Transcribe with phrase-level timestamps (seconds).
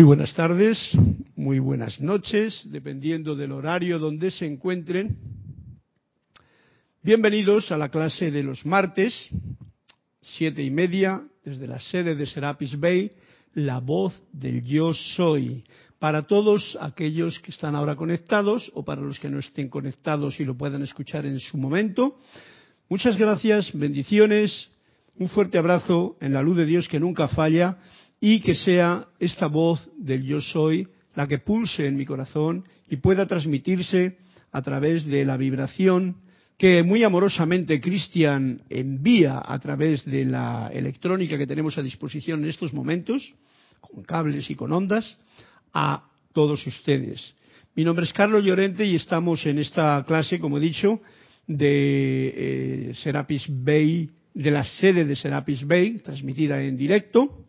[0.00, 0.78] Muy buenas tardes,
[1.36, 5.18] muy buenas noches, dependiendo del horario donde se encuentren.
[7.02, 9.28] Bienvenidos a la clase de los martes,
[10.22, 13.10] siete y media, desde la sede de Serapis Bay,
[13.52, 15.64] la voz del yo soy.
[15.98, 20.46] Para todos aquellos que están ahora conectados o para los que no estén conectados y
[20.46, 22.16] lo puedan escuchar en su momento,
[22.88, 24.70] muchas gracias, bendiciones,
[25.18, 27.76] un fuerte abrazo en la luz de Dios que nunca falla
[28.20, 32.96] y que sea esta voz del yo soy la que pulse en mi corazón y
[32.96, 34.18] pueda transmitirse
[34.52, 36.16] a través de la vibración
[36.58, 42.50] que muy amorosamente Cristian envía a través de la electrónica que tenemos a disposición en
[42.50, 43.34] estos momentos,
[43.80, 45.16] con cables y con ondas,
[45.72, 47.34] a todos ustedes.
[47.74, 51.00] Mi nombre es Carlos Llorente y estamos en esta clase, como he dicho,
[51.46, 57.46] de eh, Serapis Bay, de la sede de Serapis Bay, transmitida en directo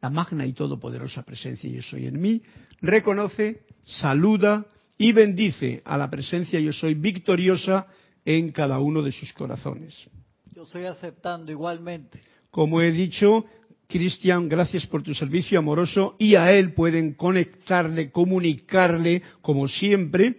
[0.00, 2.42] la magna y todopoderosa presencia yo soy en mí,
[2.80, 4.66] reconoce, saluda
[4.96, 7.86] y bendice a la presencia yo soy victoriosa
[8.24, 10.08] en cada uno de sus corazones.
[10.54, 12.20] Yo estoy aceptando igualmente.
[12.50, 13.44] Como he dicho,
[13.86, 20.36] Cristian, gracias por tu servicio amoroso y a él pueden conectarle, comunicarle, como siempre,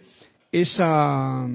[0.51, 1.47] esa,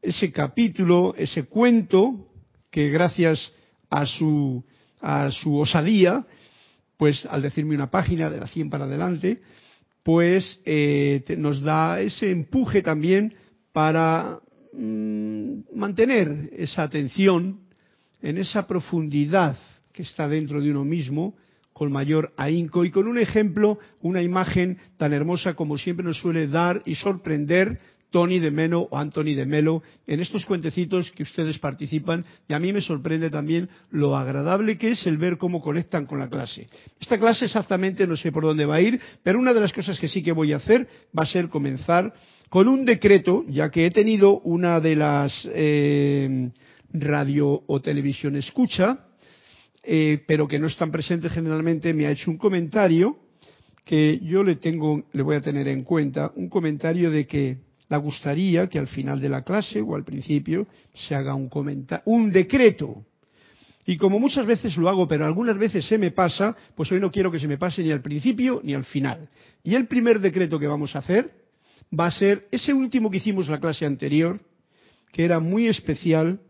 [0.00, 2.28] ese capítulo, ese cuento
[2.70, 3.52] que gracias
[3.90, 4.64] a su,
[5.00, 6.26] a su osadía
[7.02, 9.40] pues al decirme una página de la 100 para adelante,
[10.04, 13.34] pues eh, nos da ese empuje también
[13.72, 14.38] para
[14.72, 17.58] mm, mantener esa atención
[18.22, 19.56] en esa profundidad
[19.92, 21.34] que está dentro de uno mismo
[21.72, 26.46] con mayor ahínco y con un ejemplo, una imagen tan hermosa como siempre nos suele
[26.46, 27.80] dar y sorprender
[28.12, 32.60] Tony de Meno o Anthony de Melo en estos cuentecitos que ustedes participan y a
[32.60, 36.68] mí me sorprende también lo agradable que es el ver cómo conectan con la clase.
[37.00, 39.98] Esta clase exactamente no sé por dónde va a ir, pero una de las cosas
[39.98, 40.86] que sí que voy a hacer
[41.18, 42.14] va a ser comenzar
[42.48, 46.50] con un decreto, ya que he tenido una de las eh,
[46.92, 49.06] radio o televisión escucha,
[49.82, 53.16] eh, pero que no están presentes generalmente, me ha hecho un comentario
[53.84, 57.96] que yo le tengo, le voy a tener en cuenta, un comentario de que la
[57.98, 62.30] gustaría que al final de la clase o al principio se haga un comentario, un
[62.30, 63.04] decreto.
[63.84, 67.10] Y como muchas veces lo hago, pero algunas veces se me pasa, pues hoy no
[67.10, 69.28] quiero que se me pase ni al principio ni al final.
[69.64, 71.32] Y el primer decreto que vamos a hacer
[71.98, 74.40] va a ser ese último que hicimos la clase anterior,
[75.10, 76.40] que era muy especial.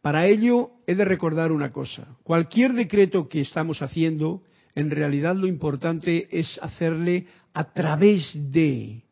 [0.00, 2.16] Para ello he de recordar una cosa.
[2.22, 4.42] Cualquier decreto que estamos haciendo,
[4.74, 9.03] en realidad lo importante es hacerle a través de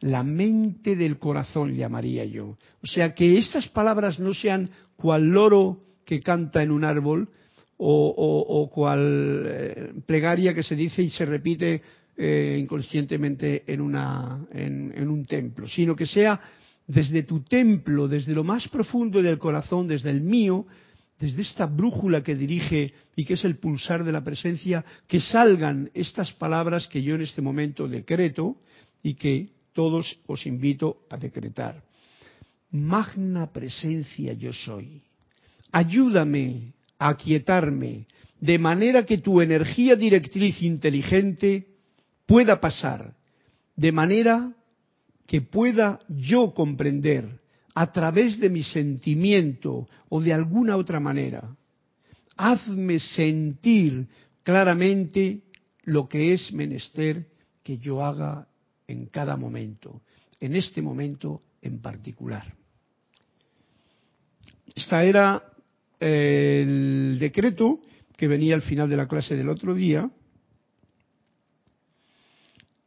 [0.00, 2.56] la mente del corazón, llamaría yo.
[2.82, 7.28] O sea, que estas palabras no sean cual loro que canta en un árbol
[7.82, 11.80] o, cual eh, plegaria que se dice y se repite
[12.16, 16.38] eh, inconscientemente en, un templo, sino que sea
[16.86, 20.66] desde tu templo, desde lo más profundo del corazón, desde el mío,
[21.18, 25.90] desde esta brújula que dirige y que es el pulsar de la presencia, que salgan
[25.94, 28.56] estas palabras que yo en este momento decreto
[29.02, 31.82] y que todos os invito a decretar.
[32.70, 35.02] Magna presencia yo soy.
[35.72, 38.06] Ayúdame a aquietarme
[38.40, 41.66] de manera que tu energía directriz inteligente
[42.26, 43.14] pueda pasar,
[43.76, 44.52] de manera
[45.26, 47.40] que pueda yo comprender
[47.74, 51.56] a través de mi sentimiento o de alguna otra manera.
[52.36, 54.08] Hazme sentir
[54.42, 55.42] claramente
[55.84, 57.26] lo que es menester
[57.62, 58.48] que yo haga
[58.90, 60.02] en cada momento,
[60.40, 62.54] en este momento en particular.
[64.74, 65.42] Este era
[65.98, 67.80] eh, el decreto
[68.16, 70.10] que venía al final de la clase del otro día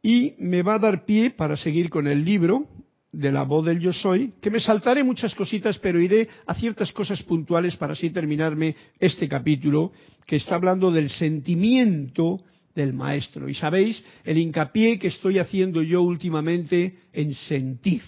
[0.02, 2.68] y me va a dar pie para seguir con el libro
[3.10, 6.92] de la voz del yo soy, que me saltaré muchas cositas, pero iré a ciertas
[6.92, 9.92] cosas puntuales para así terminarme este capítulo,
[10.26, 12.40] que está hablando del sentimiento
[12.74, 13.48] del maestro.
[13.48, 18.02] Y sabéis el hincapié que estoy haciendo yo últimamente en sentir.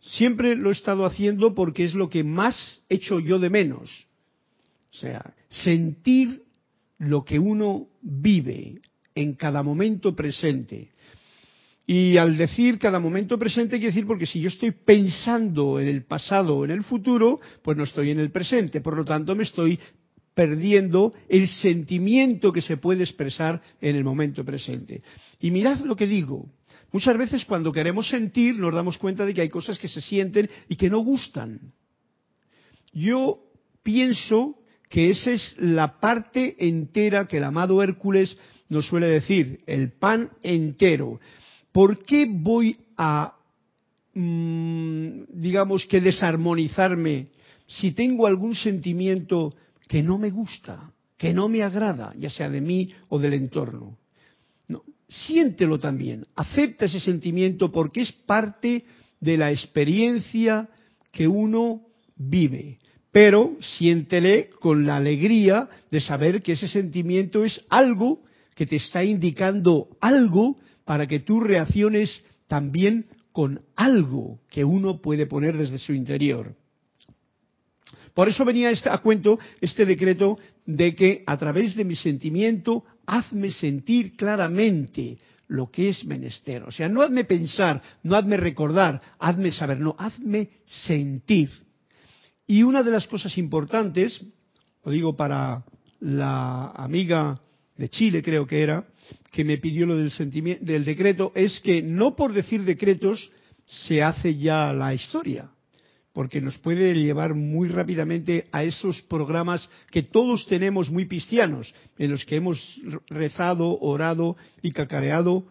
[0.00, 4.06] Siempre lo he estado haciendo porque es lo que más echo yo de menos.
[4.92, 6.42] O sea, sentir
[6.98, 8.80] lo que uno vive
[9.14, 10.90] en cada momento presente.
[11.86, 16.04] Y al decir cada momento presente, quiere decir porque si yo estoy pensando en el
[16.04, 18.80] pasado o en el futuro, pues no estoy en el presente.
[18.80, 19.78] Por lo tanto, me estoy
[20.34, 25.02] perdiendo el sentimiento que se puede expresar en el momento presente.
[25.40, 26.50] Y mirad lo que digo.
[26.92, 30.50] Muchas veces cuando queremos sentir nos damos cuenta de que hay cosas que se sienten
[30.68, 31.72] y que no gustan.
[32.92, 33.38] Yo
[33.82, 34.58] pienso
[34.88, 38.38] que esa es la parte entera que el amado Hércules
[38.68, 41.20] nos suele decir, el pan entero.
[41.72, 43.34] ¿Por qué voy a,
[44.14, 47.28] mm, digamos que desarmonizarme
[47.66, 49.54] si tengo algún sentimiento
[49.88, 53.98] que no me gusta, que no me agrada, ya sea de mí o del entorno?
[54.68, 58.84] No, siéntelo también, acepta ese sentimiento porque es parte
[59.20, 60.68] de la experiencia
[61.10, 61.82] que uno
[62.16, 62.78] vive.
[63.12, 68.22] Pero siéntele con la alegría de saber que ese sentimiento es algo
[68.54, 75.26] que te está indicando algo para que tú reacciones también con algo que uno puede
[75.26, 76.56] poner desde su interior.
[78.14, 82.84] Por eso venía este, a cuento este decreto de que a través de mi sentimiento
[83.06, 85.18] hazme sentir claramente
[85.48, 86.62] lo que es menester.
[86.62, 91.50] O sea, no hazme pensar, no hazme recordar, hazme saber, no, hazme sentir.
[92.46, 94.24] Y una de las cosas importantes,
[94.84, 95.64] lo digo para
[96.00, 97.40] la amiga
[97.76, 98.86] de Chile creo que era,
[99.32, 100.12] que me pidió lo del,
[100.60, 103.30] del decreto, es que no por decir decretos
[103.66, 105.50] se hace ya la historia,
[106.14, 112.12] porque nos puede llevar muy rápidamente a esos programas que todos tenemos muy cristianos, en
[112.12, 115.44] los que hemos rezado, orado y cacareado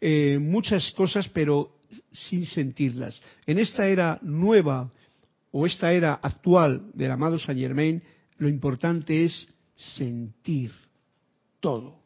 [0.00, 1.72] eh, muchas cosas, pero
[2.12, 3.20] sin sentirlas.
[3.46, 4.92] En esta era nueva
[5.50, 8.02] o esta era actual del amado Saint Germain,
[8.36, 10.70] lo importante es sentir
[11.60, 11.99] todo.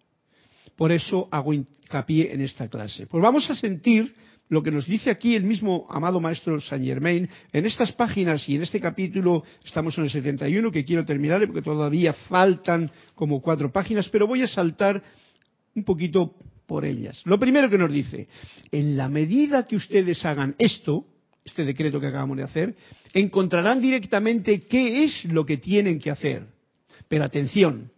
[0.76, 3.06] Por eso hago hincapié en esta clase.
[3.06, 4.14] Pues vamos a sentir
[4.48, 8.56] lo que nos dice aquí el mismo amado maestro Saint Germain en estas páginas y
[8.56, 13.72] en este capítulo estamos en el 71 que quiero terminar porque todavía faltan como cuatro
[13.72, 15.02] páginas, pero voy a saltar
[15.74, 16.34] un poquito
[16.66, 17.22] por ellas.
[17.24, 18.28] Lo primero que nos dice,
[18.70, 21.06] en la medida que ustedes hagan esto,
[21.44, 22.76] este decreto que acabamos de hacer,
[23.12, 26.46] encontrarán directamente qué es lo que tienen que hacer.
[27.08, 27.90] Pero atención,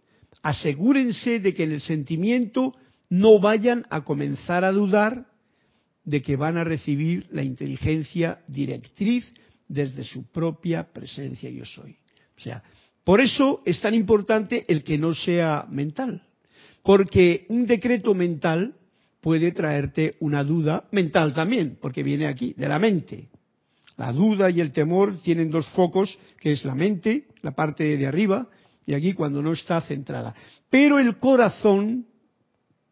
[0.47, 2.73] asegúrense de que en el sentimiento
[3.09, 5.25] no vayan a comenzar a dudar
[6.05, 9.25] de que van a recibir la inteligencia directriz
[9.67, 11.97] desde su propia presencia yo soy.
[12.37, 12.63] O sea,
[13.03, 16.23] por eso es tan importante el que no sea mental,
[16.81, 18.73] porque un decreto mental
[19.19, 23.27] puede traerte una duda mental también, porque viene aquí, de la mente.
[23.97, 28.07] La duda y el temor tienen dos focos, que es la mente, la parte de
[28.07, 28.47] arriba,
[28.87, 30.33] y aquí cuando no está centrada.
[30.69, 32.07] Pero el corazón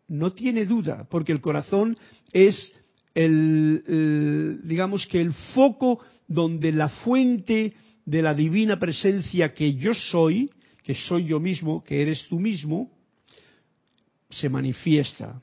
[0.10, 1.98] no tiene duda, porque el corazón
[2.32, 2.72] es
[3.16, 7.74] el, digamos que el foco donde la fuente
[8.06, 10.52] de la divina presencia que yo soy,
[10.84, 12.92] que soy yo mismo, que eres tú mismo,
[14.30, 15.42] se manifiesta.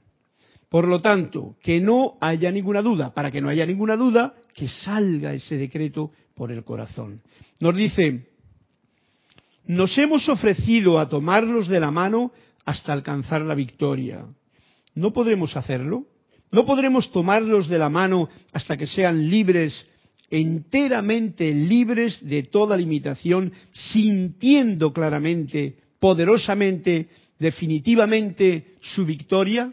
[0.69, 3.13] Por lo tanto, que no haya ninguna duda.
[3.13, 7.21] Para que no haya ninguna duda, que salga ese decreto por el corazón.
[7.61, 8.32] Nos dice,
[9.67, 12.33] nos hemos ofrecido a tomarlos de la mano
[12.65, 14.25] hasta alcanzar la victoria.
[14.95, 16.07] ¿No podremos hacerlo?
[16.51, 19.87] ¿No podremos tomarlos de la mano hasta que sean libres,
[20.31, 29.73] enteramente libres de toda limitación, sintiendo claramente, poderosamente, definitivamente su victoria?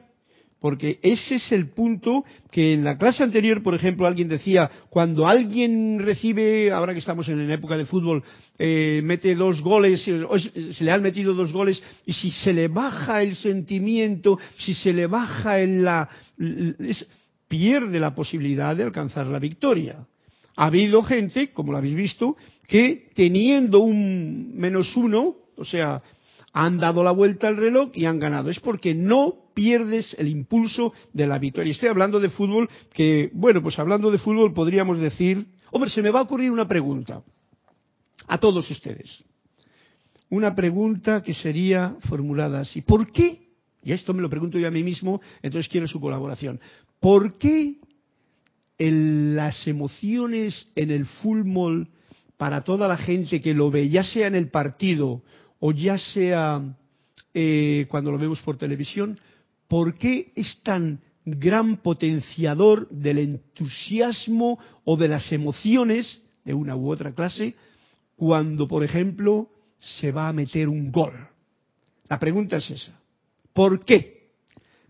[0.59, 5.25] Porque ese es el punto que en la clase anterior, por ejemplo, alguien decía, cuando
[5.25, 8.23] alguien recibe, ahora que estamos en la época de fútbol,
[8.57, 13.21] eh, mete dos goles, se le han metido dos goles, y si se le baja
[13.21, 16.09] el sentimiento, si se le baja en la...
[17.47, 20.05] pierde la posibilidad de alcanzar la victoria.
[20.57, 22.35] Ha habido gente, como lo habéis visto,
[22.67, 26.01] que teniendo un menos uno, o sea,
[26.53, 28.50] han dado la vuelta al reloj y han ganado.
[28.50, 31.72] Es porque no pierdes el impulso de la victoria.
[31.72, 36.10] Estoy hablando de fútbol que, bueno, pues hablando de fútbol podríamos decir, hombre, se me
[36.10, 37.22] va a ocurrir una pregunta
[38.27, 39.24] a todos ustedes.
[40.29, 42.82] Una pregunta que sería formulada así.
[42.82, 43.50] ¿Por qué?
[43.84, 46.60] Y esto me lo pregunto yo a mí mismo, entonces quiero su colaboración.
[47.00, 47.77] ¿Por qué
[48.77, 51.89] las emociones en el fútbol
[52.38, 55.24] para toda la gente que lo ve, ya sea en el partido
[55.59, 56.61] o ya sea
[57.33, 59.19] eh, cuando lo vemos por televisión,
[59.67, 66.89] ¿por qué es tan gran potenciador del entusiasmo o de las emociones de una u
[66.91, 67.55] otra clase
[68.15, 69.49] cuando, por ejemplo,
[69.79, 71.13] se va a meter un gol?
[72.09, 72.99] La pregunta es esa.
[73.53, 74.29] ¿Por qué?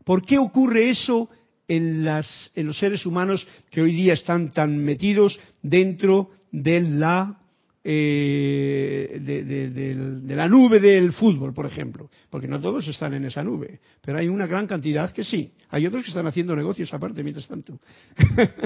[0.05, 1.29] ¿Por qué ocurre eso
[1.67, 7.38] en, las, en los seres humanos que hoy día están tan metidos dentro de la
[7.83, 13.79] eh, de, la nube del fútbol, por ejemplo, porque no todos están en esa nube,
[14.01, 15.53] pero hay una gran cantidad que sí.
[15.69, 17.79] Hay otros que están haciendo negocios aparte mientras tanto.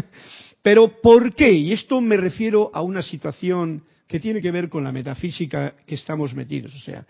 [0.62, 1.52] pero ¿por qué?
[1.52, 5.96] Y esto me refiero a una situación que tiene que ver con la metafísica que
[5.96, 6.74] estamos metidos.
[6.76, 7.06] O sea,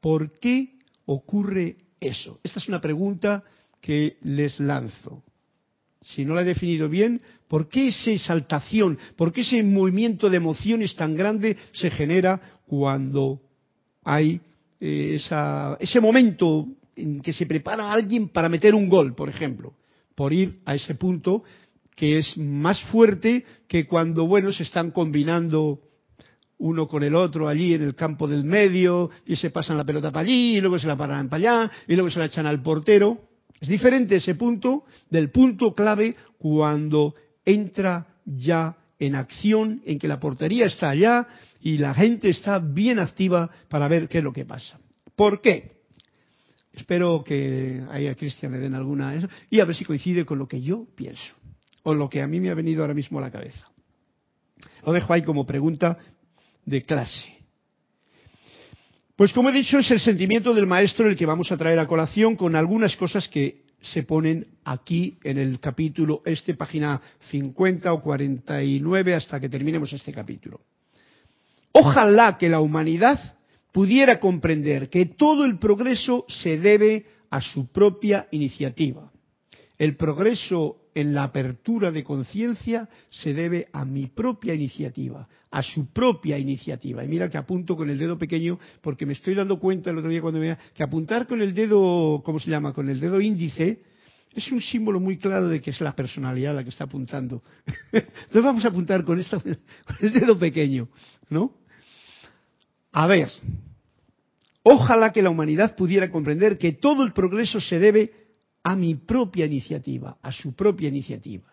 [0.00, 2.40] ¿por qué ocurre eso?
[2.42, 3.42] Esta es una pregunta
[3.80, 5.22] que les lanzo.
[6.02, 10.36] Si no la he definido bien, ¿por qué esa exaltación, por qué ese movimiento de
[10.36, 13.40] emociones tan grande se genera cuando
[14.04, 14.40] hay
[14.80, 15.18] eh,
[15.80, 19.74] ese momento en que se prepara alguien para meter un gol, por ejemplo,
[20.14, 21.44] por ir a ese punto
[21.94, 25.80] que es más fuerte que cuando, bueno, se están combinando
[26.58, 30.10] uno con el otro allí en el campo del medio y se pasan la pelota
[30.10, 32.62] para allí y luego se la paran para allá y luego se la echan al
[32.62, 33.18] portero.
[33.60, 37.14] Es diferente ese punto del punto clave cuando
[37.46, 41.26] entra ya en acción, en que la portería está allá
[41.62, 44.78] y la gente está bien activa para ver qué es lo que pasa.
[45.14, 45.76] ¿Por qué?
[46.72, 49.16] Espero que ahí a Cristian le den alguna
[49.48, 51.34] y a ver si coincide con lo que yo pienso
[51.84, 53.66] o lo que a mí me ha venido ahora mismo a la cabeza.
[54.84, 55.96] Lo dejo ahí como pregunta
[56.64, 57.36] de clase.
[59.14, 61.86] Pues como he dicho, es el sentimiento del maestro el que vamos a traer a
[61.86, 68.02] colación con algunas cosas que se ponen aquí en el capítulo, este página 50 o
[68.02, 70.60] 49 hasta que terminemos este capítulo.
[71.72, 73.36] Ojalá que la humanidad
[73.72, 79.12] pudiera comprender que todo el progreso se debe a su propia iniciativa.
[79.78, 85.92] El progreso en la apertura de conciencia se debe a mi propia iniciativa, a su
[85.92, 87.04] propia iniciativa.
[87.04, 90.08] Y mira que apunto con el dedo pequeño porque me estoy dando cuenta el otro
[90.08, 92.72] día cuando me que apuntar con el dedo, ¿cómo se llama?
[92.72, 93.82] Con el dedo índice
[94.32, 97.42] es un símbolo muy claro de que es la personalidad la que está apuntando.
[97.92, 99.56] Entonces vamos a apuntar con, esta, con
[100.00, 100.88] el dedo pequeño,
[101.28, 101.58] ¿no?
[102.92, 103.30] A ver,
[104.62, 108.25] ojalá que la humanidad pudiera comprender que todo el progreso se debe
[108.66, 111.44] a mi propia iniciativa, a su propia iniciativa.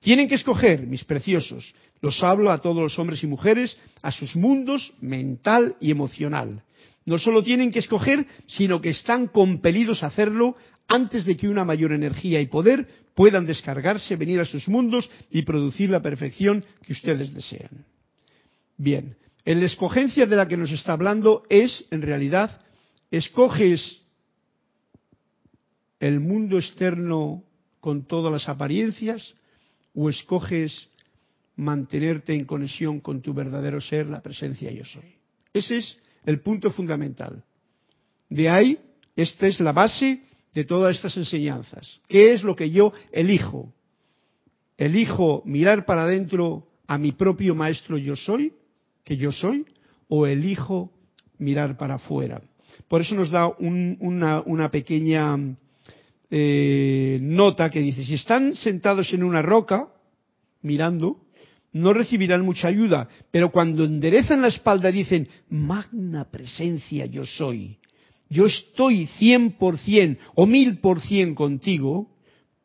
[0.00, 4.36] Tienen que escoger, mis preciosos, los hablo a todos los hombres y mujeres, a sus
[4.36, 6.62] mundos mental y emocional.
[7.06, 10.56] No solo tienen que escoger, sino que están compelidos a hacerlo
[10.88, 15.42] antes de que una mayor energía y poder puedan descargarse, venir a sus mundos y
[15.42, 17.86] producir la perfección que ustedes desean.
[18.76, 22.60] Bien, en la escogencia de la que nos está hablando es, en realidad,
[23.10, 24.02] escoges
[26.00, 27.44] el mundo externo
[27.80, 29.34] con todas las apariencias
[29.94, 30.88] o escoges
[31.56, 35.16] mantenerte en conexión con tu verdadero ser, la presencia yo soy.
[35.52, 37.42] Ese es el punto fundamental.
[38.28, 38.78] De ahí,
[39.16, 40.22] esta es la base
[40.54, 42.00] de todas estas enseñanzas.
[42.06, 43.72] ¿Qué es lo que yo elijo?
[44.76, 48.52] ¿Elijo mirar para adentro a mi propio maestro yo soy?
[49.08, 49.64] que yo soy
[50.08, 50.92] o elijo
[51.38, 52.42] mirar para afuera.
[52.88, 55.34] Por eso nos da una, pequeña
[56.30, 59.88] eh, nota que dice, si están sentados en una roca,
[60.62, 61.24] mirando,
[61.72, 67.78] no recibirán mucha ayuda, pero cuando enderezan la espalda dicen, magna presencia yo soy,
[68.28, 72.10] yo estoy cien por cien o mil por cien contigo,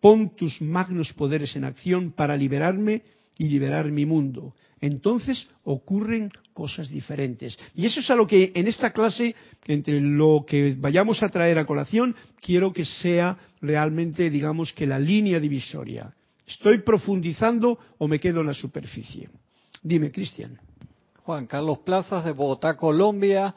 [0.02, 3.04] pon tus magnos poderes en acción para liberarme
[3.38, 7.58] y liberar mi mundo entonces ocurren cosas diferentes.
[7.74, 9.34] Y eso es a lo que en esta clase,
[9.66, 15.00] entre lo que vayamos a traer a colación, quiero que sea realmente, digamos, que la
[15.00, 16.14] línea divisoria.
[16.46, 19.30] ¿Estoy profundizando o me quedo en la superficie?
[19.82, 20.60] Dime, Cristian.
[21.24, 23.56] Juan Carlos Plazas de Bogotá, Colombia.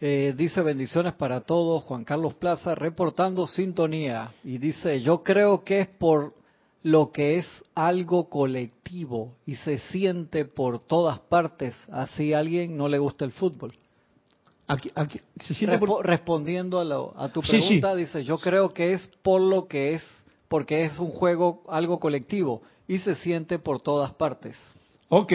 [0.00, 1.82] Eh, dice bendiciones para todos.
[1.82, 4.32] Juan Carlos Plaza reportando sintonía.
[4.44, 6.32] Y dice, yo creo que es por
[6.82, 12.88] lo que es algo colectivo y se siente por todas partes, así a alguien no
[12.88, 13.74] le gusta el fútbol.
[16.02, 16.78] Respondiendo
[17.16, 20.02] a, tu pregunta, dice, yo creo que es por lo que es,
[20.48, 24.56] porque es un juego algo colectivo y se siente por todas partes.
[25.12, 25.32] Ok,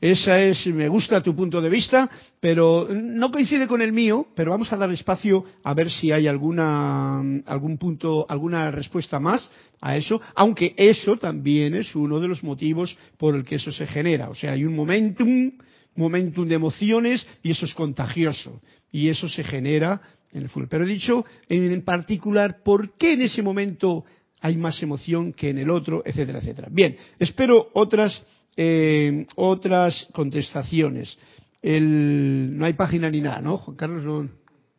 [0.00, 4.52] esa es, me gusta tu punto de vista, pero no coincide con el mío, pero
[4.52, 9.96] vamos a dar espacio a ver si hay alguna, algún punto, alguna respuesta más a
[9.96, 14.30] eso, aunque eso también es uno de los motivos por el que eso se genera.
[14.30, 15.50] O sea, hay un momentum,
[15.96, 18.60] momentum de emociones y eso es contagioso.
[18.92, 20.00] Y eso se genera
[20.32, 20.68] en el fútbol.
[20.68, 24.04] Pero he dicho en particular por qué en ese momento
[24.40, 26.68] hay más emoción que en el otro, etcétera, etcétera.
[26.70, 28.24] Bien, espero otras
[28.56, 31.16] eh, otras contestaciones.
[31.62, 33.58] El, no hay página ni nada, ¿no?
[33.58, 34.30] Juan Carlos,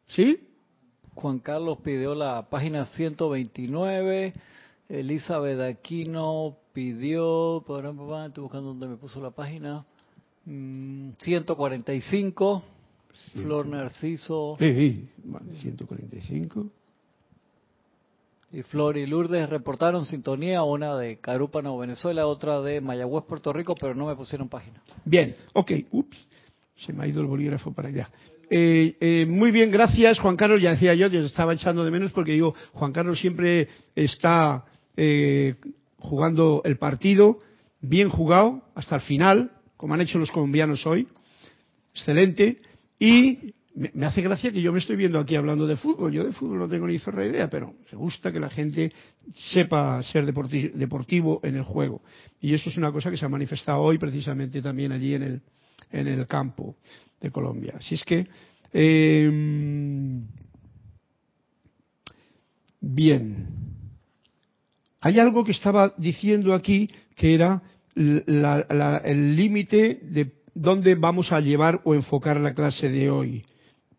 [0.08, 0.40] ¿sí?
[1.14, 4.34] Juan Carlos pidió la página 129.
[4.90, 9.86] Elizabeth Aquino pidió, estoy buscando dónde me puso la página,
[10.46, 12.64] 145.
[13.34, 14.56] Mm, Flor Narciso.
[14.60, 15.10] Sí,
[15.62, 16.72] 145.
[18.52, 23.76] Y Flor y Lourdes reportaron sintonía, una de Carúpano, Venezuela, otra de Mayagüez, Puerto Rico,
[23.76, 24.82] pero no me pusieron página.
[25.04, 26.18] Bien, ok, ups.
[26.78, 28.10] Se me ha ido el bolígrafo para allá.
[28.50, 30.62] Eh, eh, muy bien, gracias Juan Carlos.
[30.62, 34.64] Ya decía yo, yo estaba echando de menos porque digo, Juan Carlos siempre está
[34.96, 35.56] eh,
[36.00, 37.40] jugando el partido,
[37.82, 41.08] bien jugado, hasta el final, como han hecho los colombianos hoy.
[41.94, 42.58] Excelente.
[43.00, 46.12] Y me, hace gracia que yo me estoy viendo aquí hablando de fútbol.
[46.12, 48.92] Yo de fútbol no tengo ni zorra idea, pero me gusta que la gente
[49.52, 52.02] sepa ser deportivo en el juego.
[52.42, 55.42] Y eso es una cosa que se ha manifestado hoy precisamente también allí en el,
[55.92, 56.76] en el campo
[57.22, 57.76] de Colombia.
[57.78, 58.28] Así es que,
[58.74, 59.30] eh,
[62.82, 63.48] bien.
[65.02, 67.62] Hay algo que estaba diciendo aquí que era
[67.96, 73.46] el límite de dónde vamos a llevar o enfocar la clase de hoy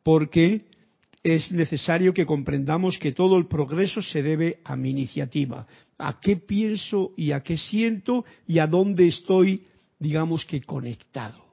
[0.09, 0.65] porque
[1.23, 5.67] es necesario que comprendamos que todo el progreso se debe a mi iniciativa,
[5.99, 9.65] a qué pienso y a qué siento y a dónde estoy,
[9.99, 11.45] digamos que conectado.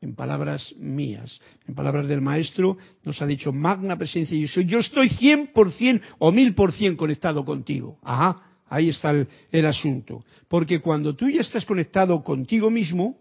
[0.00, 4.64] En palabras mías, en palabras del maestro, nos ha dicho magna presencia y yo soy,
[4.64, 7.98] yo estoy 100% o 1000% conectado contigo.
[8.02, 10.24] Ajá, ahí está el, el asunto.
[10.48, 13.18] Porque cuando tú ya estás conectado contigo mismo,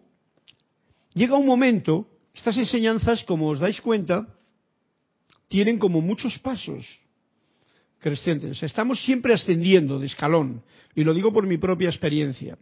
[1.14, 4.38] llega un momento, estas enseñanzas, como os dais cuenta,
[5.52, 6.88] tienen como muchos pasos
[8.00, 8.64] crecientes.
[8.64, 10.64] Estamos siempre ascendiendo de escalón,
[10.96, 12.58] y lo digo por mi propia experiencia.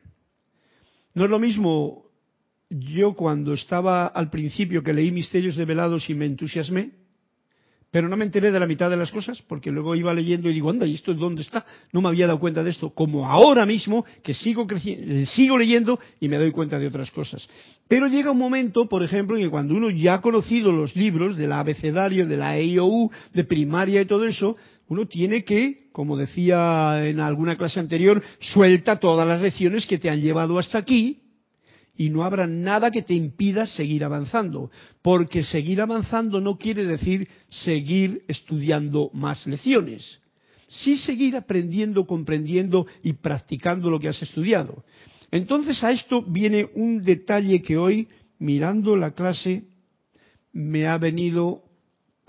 [1.13, 2.05] No es lo mismo
[2.67, 6.93] yo cuando estaba al principio que leí Misterios Develados y me entusiasmé,
[7.91, 10.53] pero no me enteré de la mitad de las cosas porque luego iba leyendo y
[10.53, 11.65] digo, anda, ¿y esto dónde está?
[11.91, 15.99] No me había dado cuenta de esto, como ahora mismo que sigo creciendo, sigo leyendo
[16.19, 17.47] y me doy cuenta de otras cosas.
[17.87, 21.35] Pero llega un momento, por ejemplo, en que cuando uno ya ha conocido los libros
[21.35, 24.55] del abecedario, de la EIOU, de primaria y todo eso,
[24.87, 30.09] uno tiene que, como decía en alguna clase anterior, suelta todas las lecciones que te
[30.09, 31.23] han llevado hasta aquí
[31.99, 37.27] y no habrá nada que te impida seguir avanzando, porque seguir avanzando no quiere decir
[37.49, 40.21] seguir estudiando más lecciones,
[40.69, 44.85] sí seguir aprendiendo, comprendiendo y practicando lo que has estudiado.
[45.29, 48.07] Entonces a esto viene un detalle que hoy,
[48.39, 49.65] mirando la clase,
[50.53, 51.63] me ha venido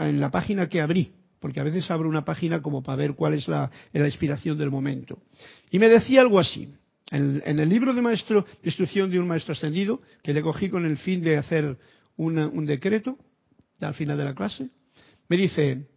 [0.00, 3.34] en la página que abrí, porque a veces abro una página como para ver cuál
[3.34, 5.22] es la, inspiración del momento.
[5.70, 6.68] Y me decía algo así.
[7.10, 10.96] En, el libro de maestro, instrucción de un maestro ascendido, que le cogí con el
[10.98, 11.76] fin de hacer
[12.16, 13.18] un decreto
[13.80, 14.70] al final de la clase,
[15.28, 15.88] me dice,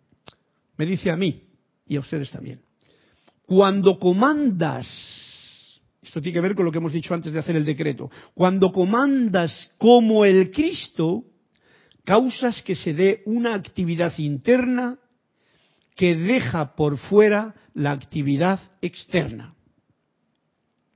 [0.77, 1.43] me dice a mí
[1.87, 2.61] y a ustedes también,
[3.45, 4.87] cuando comandas,
[6.01, 8.71] esto tiene que ver con lo que hemos dicho antes de hacer el decreto, cuando
[8.71, 11.25] comandas como el Cristo,
[12.03, 14.99] causas que se dé una actividad interna
[15.95, 19.52] que deja por fuera la actividad externa.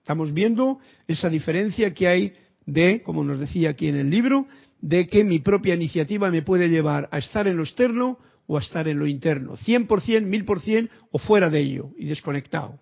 [0.07, 2.31] Estamos viendo esa diferencia que hay
[2.65, 4.47] de, como nos decía aquí en el libro,
[4.79, 8.17] de que mi propia iniciativa me puede llevar a estar en lo externo
[8.47, 12.79] o a estar en lo interno, 100%, 1000% o fuera de ello y desconectado.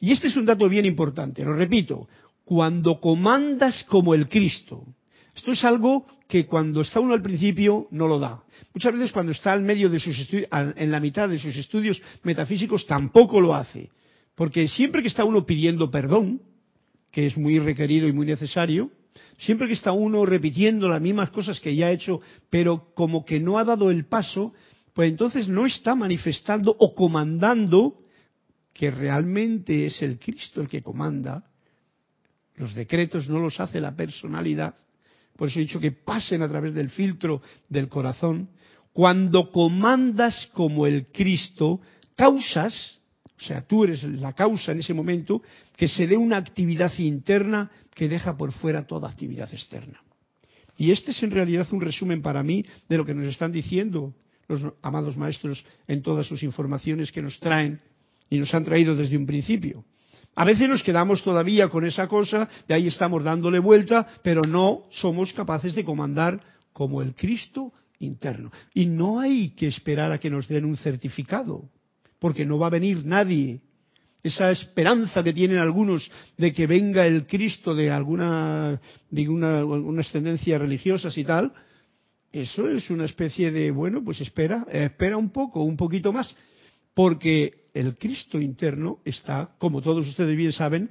[0.00, 2.08] Y este es un dato bien importante, lo repito,
[2.44, 4.84] cuando comandas como el Cristo.
[5.36, 8.42] Esto es algo que cuando está uno al principio no lo da.
[8.74, 10.16] Muchas veces cuando está al medio de sus
[10.50, 13.90] en la mitad de sus estudios metafísicos tampoco lo hace.
[14.34, 16.42] Porque siempre que está uno pidiendo perdón,
[17.10, 18.90] que es muy requerido y muy necesario,
[19.38, 23.40] siempre que está uno repitiendo las mismas cosas que ya ha hecho, pero como que
[23.40, 24.54] no ha dado el paso,
[24.94, 27.98] pues entonces no está manifestando o comandando
[28.72, 31.44] que realmente es el Cristo el que comanda.
[32.56, 34.74] Los decretos no los hace la personalidad.
[35.36, 38.50] Por eso he dicho que pasen a través del filtro del corazón.
[38.92, 41.80] Cuando comandas como el Cristo,
[42.14, 43.00] causas
[43.42, 45.42] o sea, tú eres la causa en ese momento
[45.76, 50.00] que se dé una actividad interna que deja por fuera toda actividad externa.
[50.76, 54.14] Y este es en realidad un resumen para mí de lo que nos están diciendo
[54.48, 57.80] los amados maestros en todas sus informaciones que nos traen
[58.30, 59.84] y nos han traído desde un principio.
[60.34, 64.84] A veces nos quedamos todavía con esa cosa, de ahí estamos dándole vuelta, pero no
[64.90, 66.40] somos capaces de comandar
[66.72, 68.50] como el Cristo interno.
[68.72, 71.68] Y no hay que esperar a que nos den un certificado
[72.22, 73.60] porque no va a venir nadie.
[74.22, 76.08] Esa esperanza que tienen algunos
[76.38, 78.80] de que venga el Cristo de alguna,
[79.10, 81.52] de una, una ascendencia religiosa y tal,
[82.30, 86.32] eso es una especie de, bueno, pues espera, espera un poco, un poquito más,
[86.94, 90.90] porque el Cristo interno está, como todos ustedes bien saben,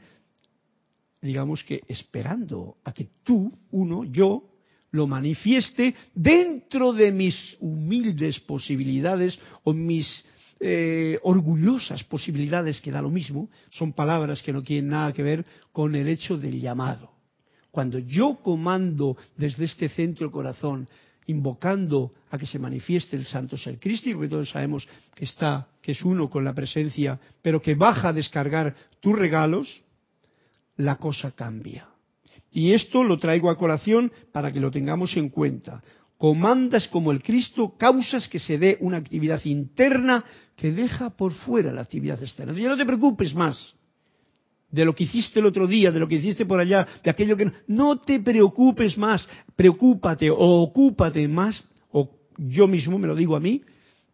[1.22, 4.50] digamos que esperando a que tú, uno, yo,
[4.91, 10.26] lo manifieste dentro de mis humildes posibilidades o mis
[10.63, 15.43] eh, orgullosas posibilidades que da lo mismo, son palabras que no tienen nada que ver
[15.71, 17.10] con el hecho del llamado.
[17.71, 20.88] Cuando yo comando desde este centro del corazón,
[21.26, 25.93] invocando a que se manifieste el santo ser crístico, que todos sabemos que está, que
[25.93, 29.84] es uno con la presencia, pero que baja a descargar tus regalos,
[30.78, 31.88] la cosa cambia.
[32.52, 35.82] Y esto lo traigo a colación para que lo tengamos en cuenta.
[36.22, 40.24] Comandas como el Cristo, causas que se dé una actividad interna
[40.56, 42.54] que deja por fuera la actividad externa.
[42.54, 43.74] Ya no te preocupes más
[44.70, 47.36] de lo que hiciste el otro día, de lo que hiciste por allá, de aquello
[47.36, 52.08] que no, no te preocupes más, preocúpate o ocúpate más, o
[52.38, 53.60] yo mismo me lo digo a mí,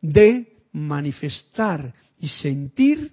[0.02, 3.12] de manifestar y sentir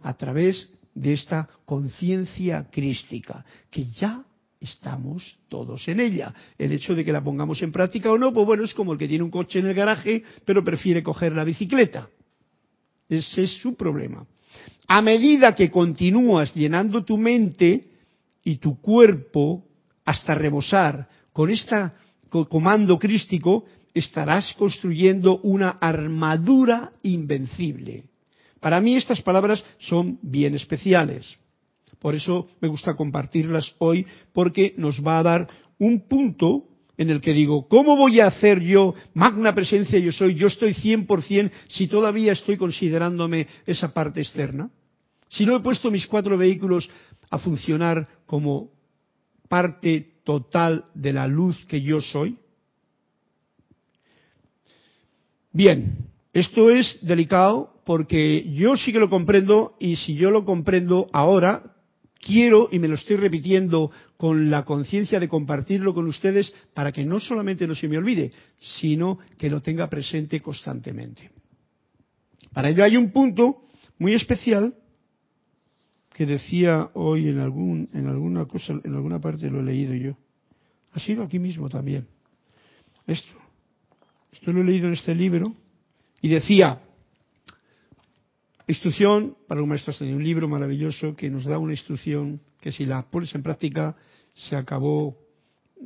[0.00, 4.24] a través de esta conciencia crística, que ya
[4.64, 6.34] estamos todos en ella.
[6.58, 8.98] El hecho de que la pongamos en práctica o no, pues bueno, es como el
[8.98, 12.08] que tiene un coche en el garaje, pero prefiere coger la bicicleta.
[13.08, 14.26] Ese es su problema.
[14.86, 17.88] A medida que continúas llenando tu mente
[18.42, 19.64] y tu cuerpo
[20.04, 21.76] hasta rebosar con este
[22.48, 28.04] comando crístico, estarás construyendo una armadura invencible.
[28.60, 31.36] Para mí estas palabras son bien especiales.
[32.04, 36.64] Por eso me gusta compartirlas hoy porque nos va a dar un punto
[36.98, 40.74] en el que digo, ¿cómo voy a hacer yo, magna presencia yo soy, yo estoy
[40.74, 44.70] 100% si todavía estoy considerándome esa parte externa?
[45.30, 46.90] Si no he puesto mis cuatro vehículos
[47.30, 48.68] a funcionar como
[49.48, 52.36] parte total de la luz que yo soy.
[55.52, 55.96] Bien,
[56.34, 61.70] esto es delicado porque yo sí que lo comprendo y si yo lo comprendo ahora,
[62.24, 67.04] quiero, y me lo estoy repitiendo con la conciencia de compartirlo con ustedes, para que
[67.04, 71.30] no solamente no se me olvide, sino que lo tenga presente constantemente.
[72.52, 73.64] Para ello hay un punto
[73.98, 74.74] muy especial
[76.14, 80.16] que decía hoy en, algún, en alguna cosa, en alguna parte lo he leído yo.
[80.92, 82.06] Ha sido aquí mismo también.
[83.06, 83.32] Esto.
[84.32, 85.54] Esto lo he leído en este libro.
[86.22, 86.80] Y decía,
[88.66, 92.86] Instrucción para un maestro de un libro maravilloso que nos da una instrucción que si
[92.86, 93.94] la pones en práctica
[94.32, 95.18] se acabó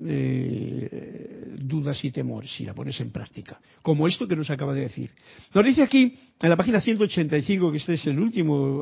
[0.07, 3.61] eh, dudas y temores si la pones en práctica.
[3.83, 5.11] Como esto que nos acaba de decir.
[5.53, 8.81] Nos dice aquí, en la página 185, que este es el último,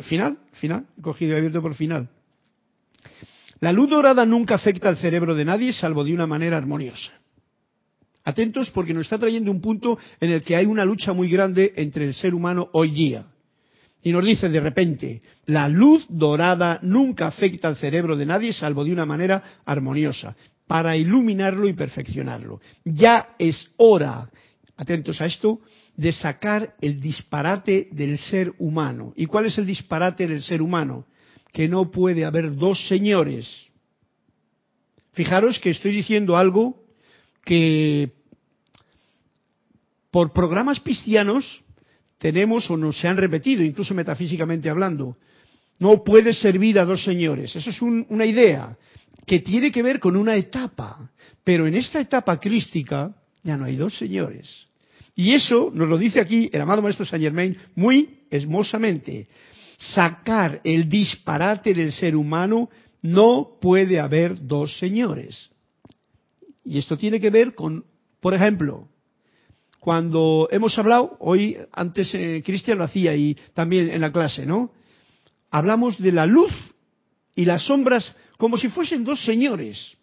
[0.00, 2.10] final, final, cogido y abierto por final.
[3.60, 7.19] La luz dorada nunca afecta al cerebro de nadie salvo de una manera armoniosa.
[8.24, 11.72] Atentos porque nos está trayendo un punto en el que hay una lucha muy grande
[11.76, 13.26] entre el ser humano hoy día.
[14.02, 18.84] Y nos dice de repente, la luz dorada nunca afecta al cerebro de nadie salvo
[18.84, 20.34] de una manera armoniosa,
[20.66, 22.60] para iluminarlo y perfeccionarlo.
[22.84, 24.30] Ya es hora,
[24.76, 25.60] atentos a esto,
[25.96, 29.12] de sacar el disparate del ser humano.
[29.16, 31.06] ¿Y cuál es el disparate del ser humano?
[31.52, 33.48] Que no puede haber dos señores.
[35.12, 36.79] Fijaros que estoy diciendo algo
[37.44, 38.12] que
[40.10, 41.62] por programas cristianos
[42.18, 45.16] tenemos o nos se han repetido, incluso metafísicamente hablando.
[45.78, 47.56] No puede servir a dos señores.
[47.56, 48.76] Eso es una idea
[49.26, 51.10] que tiene que ver con una etapa.
[51.42, 54.66] Pero en esta etapa crística ya no hay dos señores.
[55.14, 59.28] Y eso nos lo dice aquí el amado Maestro Saint Germain muy hermosamente.
[59.78, 62.68] Sacar el disparate del ser humano
[63.02, 65.50] no puede haber dos señores.
[66.64, 67.84] Y esto tiene que ver con,
[68.20, 68.88] por ejemplo,
[69.78, 74.72] cuando hemos hablado, hoy antes eh, Cristian lo hacía y también en la clase, ¿no?
[75.50, 76.52] Hablamos de la luz
[77.34, 79.96] y las sombras como si fuesen dos señores.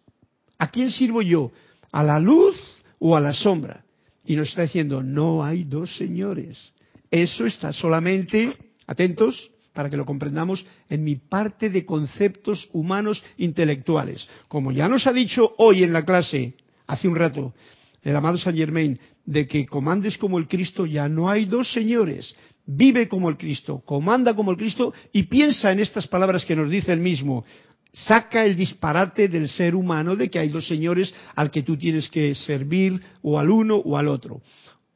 [0.58, 1.52] ¿A quién sirvo yo?
[1.91, 2.58] ¿A la luz
[3.00, 3.86] o a la sombra?
[4.26, 6.74] Y nos está diciendo, no hay dos señores.
[7.12, 14.28] Eso está solamente, atentos, para que lo comprendamos, en mi parte de conceptos humanos intelectuales.
[14.48, 16.56] Como ya nos ha dicho hoy en la clase,
[16.88, 17.54] hace un rato,
[18.02, 22.36] el amado Saint Germain, de que comandes como el Cristo, ya no hay dos señores.
[22.66, 26.72] Vive como el Cristo, comanda como el Cristo y piensa en estas palabras que nos
[26.72, 27.46] dice el mismo.
[27.94, 32.10] Saca el disparate del ser humano de que hay dos señores al que tú tienes
[32.10, 34.42] que servir o al uno o al otro.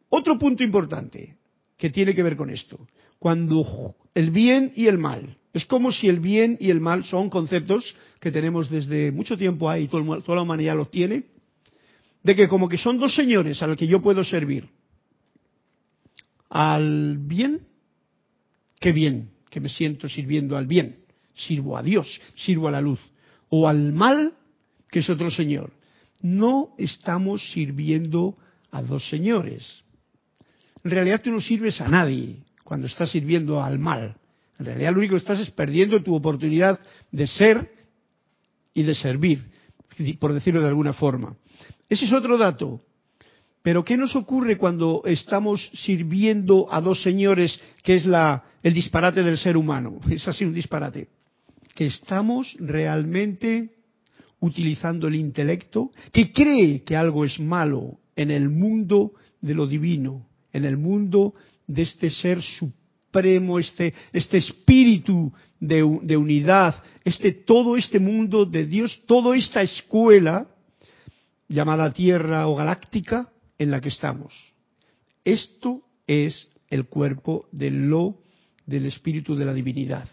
[0.09, 1.37] Otro punto importante
[1.77, 2.79] que tiene que ver con esto.
[3.21, 7.29] Cuando el bien y el mal, es como si el bien y el mal son
[7.29, 11.25] conceptos que tenemos desde mucho tiempo ahí, toda la humanidad los tiene,
[12.23, 14.67] de que como que son dos señores a los que yo puedo servir.
[16.49, 17.67] Al bien,
[18.79, 20.95] qué bien, que me siento sirviendo al bien,
[21.35, 23.01] sirvo a Dios, sirvo a la luz.
[23.49, 24.33] O al mal,
[24.89, 25.71] que es otro señor.
[26.23, 28.35] No estamos sirviendo
[28.71, 29.83] a dos señores.
[30.83, 32.37] En realidad tú no sirves a nadie
[32.71, 34.15] cuando estás sirviendo al mal.
[34.57, 36.79] En realidad lo único que estás es perdiendo tu oportunidad
[37.11, 37.69] de ser
[38.73, 39.43] y de servir,
[40.21, 41.35] por decirlo de alguna forma.
[41.89, 42.81] Ese es otro dato.
[43.61, 49.21] Pero ¿qué nos ocurre cuando estamos sirviendo a dos señores, que es la, el disparate
[49.21, 49.99] del ser humano?
[50.09, 51.09] Es así un disparate.
[51.75, 53.71] Que estamos realmente
[54.39, 60.25] utilizando el intelecto, que cree que algo es malo en el mundo de lo divino,
[60.53, 61.33] en el mundo
[61.67, 69.01] de este ser supremo, este, este espíritu de, unidad, este, todo este mundo de Dios,
[69.05, 70.47] toda esta escuela
[71.47, 74.33] llamada Tierra o Galáctica en la que estamos.
[75.23, 78.17] Esto es el cuerpo de lo
[78.65, 80.07] del espíritu de la divinidad.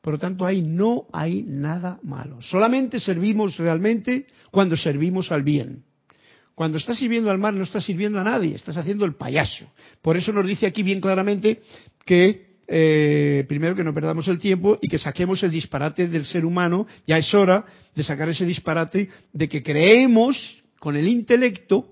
[0.00, 2.42] Por lo tanto, ahí no hay nada malo.
[2.42, 5.84] Solamente servimos realmente cuando servimos al bien.
[6.54, 9.66] Cuando estás sirviendo al mal no estás sirviendo a nadie, estás haciendo el payaso.
[10.00, 11.62] Por eso nos dice aquí bien claramente
[12.04, 16.44] que eh, primero que no perdamos el tiempo y que saquemos el disparate del ser
[16.44, 16.86] humano.
[17.06, 21.88] Ya es hora de sacar ese disparate de que creemos con el intelecto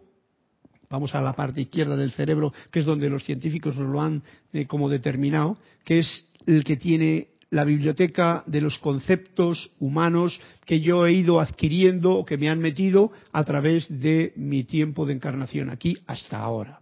[0.91, 4.23] vamos a la parte izquierda del cerebro, que es donde los científicos nos lo han
[4.53, 10.81] eh, como determinado, que es el que tiene la biblioteca de los conceptos humanos que
[10.81, 15.15] yo he ido adquiriendo o que me han metido a través de mi tiempo de
[15.15, 16.81] encarnación aquí hasta ahora.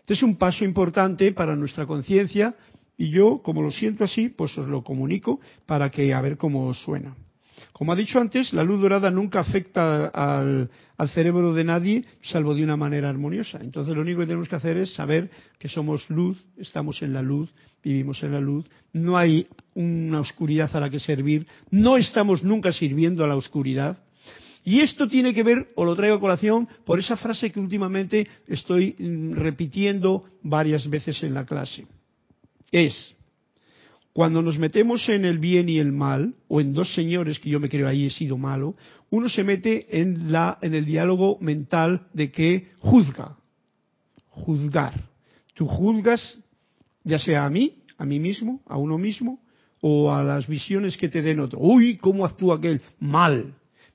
[0.00, 2.56] Este es un paso importante para nuestra conciencia
[2.96, 6.66] y yo, como lo siento así, pues os lo comunico para que a ver cómo
[6.66, 7.14] os suena.
[7.80, 10.68] Como ha dicho antes, la luz dorada nunca afecta al,
[11.14, 13.58] cerebro de nadie, salvo de una manera armoniosa.
[13.62, 17.22] Entonces lo único que tenemos que hacer es saber que somos luz, estamos en la
[17.22, 17.50] luz,
[17.82, 22.70] vivimos en la luz, no hay una oscuridad a la que servir, no estamos nunca
[22.70, 23.96] sirviendo a la oscuridad.
[24.62, 28.28] Y esto tiene que ver, o lo traigo a colación, por esa frase que últimamente
[28.46, 31.86] estoy mm, repitiendo varias veces en la clase.
[32.70, 33.14] Es,
[34.12, 37.60] cuando nos metemos en el bien y el mal, o en dos señores que yo
[37.60, 38.74] me creo ahí he sido malo,
[39.10, 43.36] uno se mete en, la, en el diálogo mental de que juzga,
[44.28, 44.94] juzgar.
[45.54, 46.38] Tú juzgas,
[47.04, 49.40] ya sea a mí, a mí mismo, a uno mismo,
[49.80, 51.60] o a las visiones que te den otro.
[51.60, 52.80] Uy, ¿cómo actúa aquel?
[52.98, 53.54] Mal.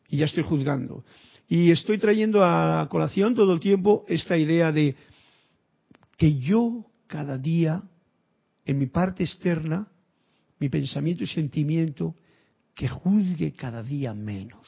[0.10, 1.04] Y ya estoy juzgando.
[1.48, 4.96] Y estoy trayendo a colación todo el tiempo esta idea de
[6.18, 7.84] que yo cada día,
[8.66, 9.90] en mi parte externa,
[10.60, 12.16] mi pensamiento y sentimiento,
[12.76, 14.66] que juzgue cada día menos,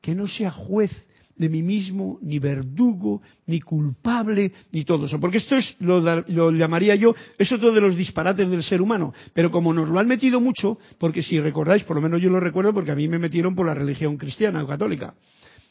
[0.00, 0.90] que no sea juez
[1.36, 5.18] de mí mismo, ni verdugo, ni culpable, ni todo eso.
[5.18, 9.14] Porque esto es, lo, lo, llamaría yo, es otro de los disparates del ser humano.
[9.32, 12.38] Pero como nos lo han metido mucho, porque si recordáis, por lo menos yo lo
[12.38, 15.14] recuerdo porque a mí me metieron por la religión cristiana o católica.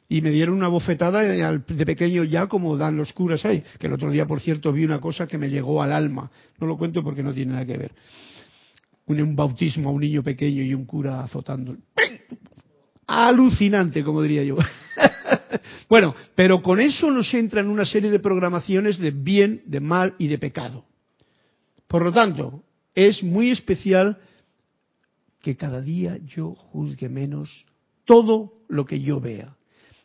[0.10, 3.64] Y me dieron una bofetada de pequeño ya como dan los curas ahí.
[3.80, 6.30] Que el otro día, por cierto, vi una cosa que me llegó al alma.
[6.60, 7.92] No lo cuento porque no tiene nada que ver
[9.06, 11.78] un, bautismo a un niño pequeño y un cura azotando.
[13.08, 14.58] Alucinante, como diría yo.
[15.90, 20.16] bueno, pero con eso nos entra en una serie de programaciones de bien, de mal
[20.18, 20.86] y de pecado.
[21.88, 22.64] Por lo tanto,
[22.96, 24.18] es muy especial
[25.42, 27.66] que cada día yo juzgue menos
[28.06, 29.56] todo lo que yo vea.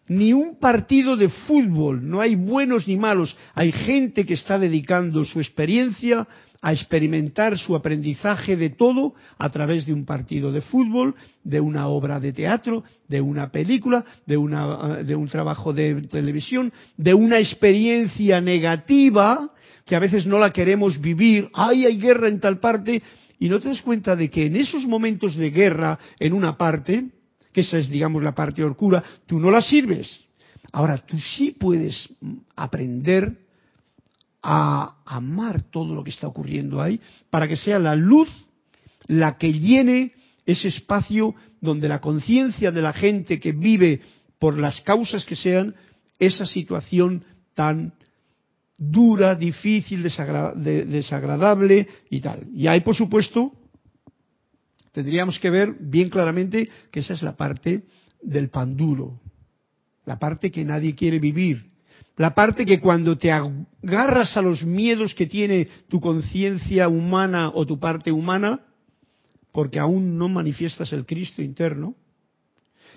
[0.09, 5.25] Ni un partido de fútbol, no hay buenos ni malos, hay gente que está dedicando
[5.25, 6.29] su experiencia
[6.67, 11.87] a experimentar su aprendizaje de todo a través de un partido de fútbol, de una
[11.87, 17.39] obra de teatro, de una película, de, una, de un trabajo de televisión, de una
[17.39, 19.53] experiencia negativa
[19.85, 21.49] que a veces no la queremos vivir.
[21.55, 23.01] ¡Ay, hay guerra en tal parte!
[23.39, 27.11] Y no te das cuenta de que en esos momentos de guerra en una parte,
[27.53, 30.11] que esa es, digamos, la parte oscura, tú no la sirves.
[30.73, 32.13] Ahora, tú sí puedes
[32.57, 33.46] aprender
[34.49, 38.29] a amar todo lo que está ocurriendo ahí, para que sea la luz
[39.09, 40.13] la que llene
[40.45, 44.01] ese espacio donde la conciencia de la gente que vive
[44.39, 45.75] por las causas que sean
[46.21, 47.93] esa situación tan
[48.79, 52.47] dura, difícil, desagradable y tal.
[52.55, 53.53] Y ahí, por supuesto,
[54.93, 57.83] tendríamos que ver bien claramente que esa es la parte
[58.23, 59.21] del pan duro,
[60.05, 61.76] la parte que nadie quiere vivir,
[62.17, 67.67] la parte que cuando te agarras a los miedos que tiene tu conciencia humana o
[67.67, 68.61] tu parte humana,
[69.53, 71.95] porque aún no manifiestas el Cristo interno,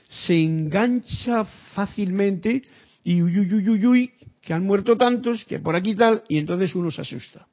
[0.07, 2.63] se engancha fácilmente
[3.03, 6.73] y uy, uy, uy, uy, que han muerto tantos, que por aquí tal, y entonces
[6.75, 7.47] uno se asusta.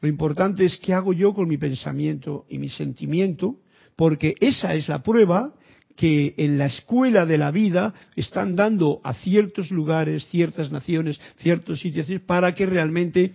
[0.00, 3.56] Lo importante es qué hago yo con mi pensamiento y mi sentimiento,
[3.96, 5.54] porque esa es la prueba
[5.96, 11.80] que en la escuela de la vida están dando a ciertos lugares, ciertas naciones, ciertos
[11.80, 13.32] sitios, para que realmente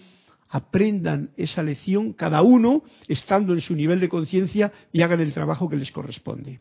[0.50, 5.70] aprendan esa lección cada uno estando en su nivel de conciencia y hagan el trabajo
[5.70, 6.60] que les corresponde.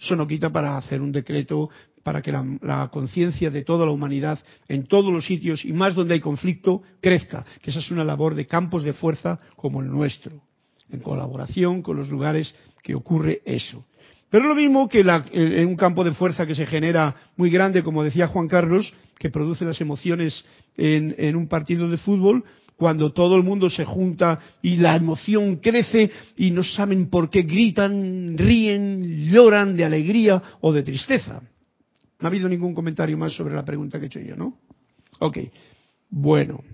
[0.00, 1.70] Eso no quita para hacer un decreto
[2.02, 6.14] para que la, conciencia de toda la humanidad en todos los sitios y más donde
[6.14, 10.42] hay conflicto crezca, que esa es una labor de campos de fuerza como el nuestro,
[10.90, 13.84] en colaboración con los lugares que ocurre eso.
[14.32, 15.00] Pero lo mismo que
[15.32, 19.28] en un campo de fuerza que se genera muy grande, como decía Juan Carlos, que
[19.28, 20.42] produce las emociones
[20.74, 22.42] en un partido de fútbol,
[22.76, 27.42] cuando todo el mundo se junta y la emoción crece y no saben por qué
[27.42, 31.42] gritan, ríen, lloran de alegría o de tristeza.
[32.18, 34.56] No ha habido ningún comentario más sobre la pregunta que he hecho yo, ¿no?
[35.18, 35.40] Ok.
[36.08, 36.64] Bueno.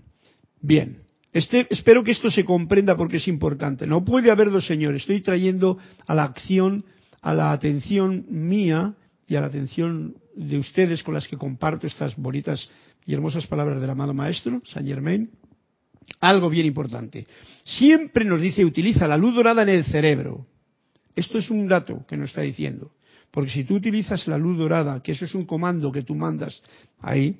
[0.60, 0.98] Bien.
[1.32, 3.84] Este, espero que esto se comprenda porque es importante.
[3.84, 5.00] No puede haber dos señores.
[5.00, 6.84] Estoy trayendo a la acción,
[7.20, 8.94] a la atención mía
[9.26, 12.68] y a la atención de ustedes con las que comparto estas bonitas
[13.04, 15.30] y hermosas palabras del amado Maestro, Saint Germain,
[16.20, 17.26] algo bien importante.
[17.64, 20.46] Siempre nos dice utiliza la luz dorada en el cerebro.
[21.14, 22.92] Esto es un dato que nos está diciendo.
[23.30, 26.62] Porque si tú utilizas la luz dorada, que eso es un comando que tú mandas
[27.00, 27.36] ahí,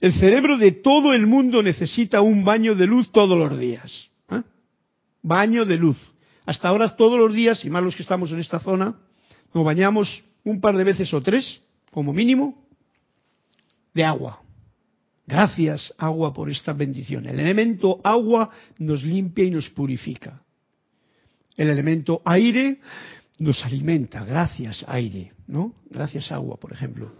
[0.00, 4.08] el cerebro de todo el mundo necesita un baño de luz todos los días.
[4.30, 4.42] ¿eh?
[5.22, 5.96] Baño de luz.
[6.50, 8.98] Hasta ahora todos los días, y más los que estamos en esta zona,
[9.54, 12.66] nos bañamos un par de veces o tres, como mínimo,
[13.94, 14.42] de agua.
[15.28, 17.26] Gracias, agua, por esta bendición.
[17.26, 20.42] El elemento agua nos limpia y nos purifica.
[21.56, 22.80] El elemento aire
[23.38, 24.24] nos alimenta.
[24.24, 25.74] Gracias, aire, ¿no?
[25.88, 27.12] Gracias, agua, por ejemplo.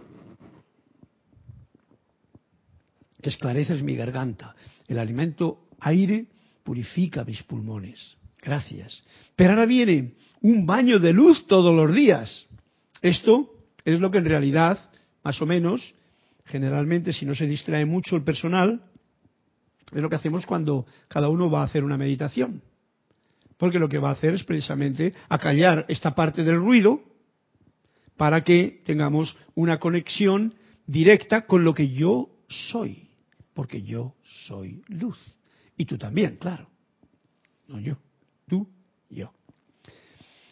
[3.22, 4.56] Que esclareces mi garganta.
[4.88, 6.26] El alimento aire
[6.64, 8.16] purifica mis pulmones.
[8.42, 9.02] Gracias.
[9.36, 12.46] Pero ahora viene un baño de luz todos los días.
[13.02, 13.50] Esto
[13.84, 14.78] es lo que en realidad,
[15.22, 15.94] más o menos,
[16.44, 18.82] generalmente si no se distrae mucho el personal,
[19.92, 22.62] es lo que hacemos cuando cada uno va a hacer una meditación.
[23.56, 27.02] Porque lo que va a hacer es precisamente acallar esta parte del ruido
[28.16, 30.54] para que tengamos una conexión
[30.86, 33.08] directa con lo que yo soy.
[33.52, 34.14] Porque yo
[34.46, 35.18] soy luz.
[35.76, 36.68] Y tú también, claro.
[37.66, 37.96] No yo,
[38.50, 38.68] tú,
[39.08, 39.32] yo.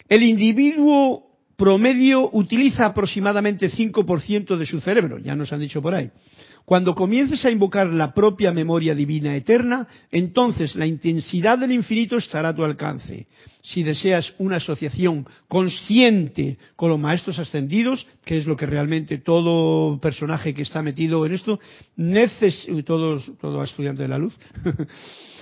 [0.07, 6.09] El individuo promedio utiliza aproximadamente 5% de su cerebro, ya nos han dicho por ahí.
[6.69, 12.49] Cuando comiences a invocar la propia memoria divina eterna, entonces la intensidad del infinito estará
[12.49, 13.25] a tu alcance.
[13.63, 19.99] Si deseas una asociación consciente con los maestros ascendidos, que es lo que realmente todo
[19.99, 21.59] personaje que está metido en esto,
[21.95, 24.37] neces todo, todo estudiante de la luz,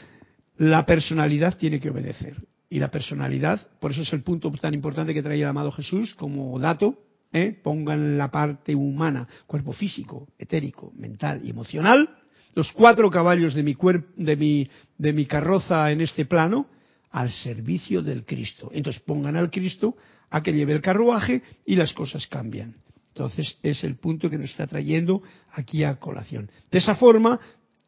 [0.58, 2.36] la personalidad tiene que obedecer
[2.70, 6.16] y la personalidad, por eso es el punto tan importante que traía el amado Jesús
[6.16, 7.00] como dato,
[7.32, 7.58] ¿eh?
[7.64, 12.10] pongan la parte humana, cuerpo físico, etérico, mental y emocional,
[12.56, 13.78] los cuatro caballos de mi,
[14.16, 14.68] de mi,
[14.98, 16.68] de mi carroza en este plano,
[17.12, 18.70] al servicio del Cristo.
[18.74, 19.96] Entonces pongan al Cristo
[20.30, 22.76] a que lleve el carruaje y las cosas cambian.
[23.10, 26.52] Entonces es el punto que nos está trayendo aquí a colación.
[26.70, 27.40] De esa forma,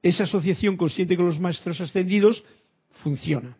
[0.01, 2.43] esa asociación consciente con los maestros ascendidos
[3.03, 3.55] funciona.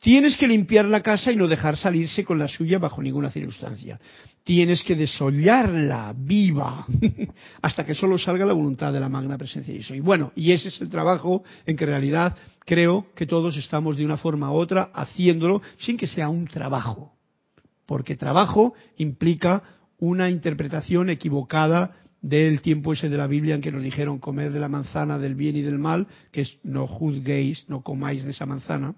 [0.00, 4.00] Tienes que limpiar la casa y no dejar salirse con la suya bajo ninguna circunstancia.
[4.42, 6.86] Tienes que desollarla viva
[7.62, 10.68] hasta que solo salga la voluntad de la magna presencia de Y bueno, y ese
[10.68, 14.54] es el trabajo en que en realidad creo que todos estamos de una forma u
[14.54, 17.12] otra haciéndolo sin que sea un trabajo.
[17.84, 19.62] Porque trabajo implica
[19.98, 24.60] una interpretación equivocada del tiempo ese de la Biblia en que nos dijeron comer de
[24.60, 28.46] la manzana del bien y del mal, que es no juzguéis, no comáis de esa
[28.46, 28.94] manzana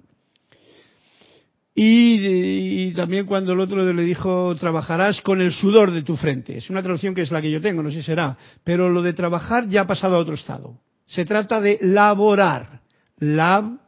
[1.75, 6.59] y, también cuando el otro le dijo, trabajarás con el sudor de tu frente.
[6.59, 8.37] Es una traducción que es la que yo tengo, no sé si será.
[8.63, 10.79] Pero lo de trabajar ya ha pasado a otro estado.
[11.07, 12.83] Se trata de laborar.
[13.19, 13.79] Lab,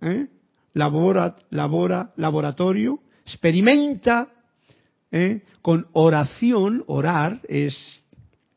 [0.00, 0.26] ¿eh?
[0.72, 4.28] labora, labora, laboratorio, experimenta,
[5.12, 5.42] ¿eh?
[5.60, 7.76] con oración, orar, es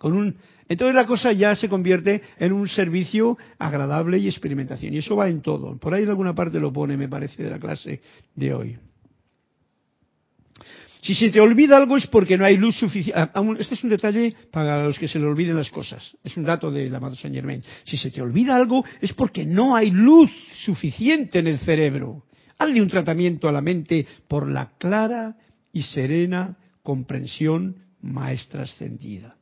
[0.02, 0.36] con un
[0.68, 4.94] entonces la cosa ya se convierte en un servicio agradable y experimentación.
[4.94, 5.78] Y eso va en todo.
[5.78, 8.02] Por ahí en alguna parte lo pone, me parece, de la clase
[8.34, 8.78] de hoy.
[11.02, 13.20] Si se te olvida algo es porque no hay luz suficiente.
[13.20, 16.16] Ah, este es un detalle para los que se le olviden las cosas.
[16.24, 17.62] Es un dato del amado Saint Germain.
[17.84, 20.32] Si se te olvida algo es porque no hay luz
[20.64, 22.24] suficiente en el cerebro.
[22.58, 25.36] Hazle un tratamiento a la mente por la clara
[25.74, 29.36] y serena comprensión maestra ascendida.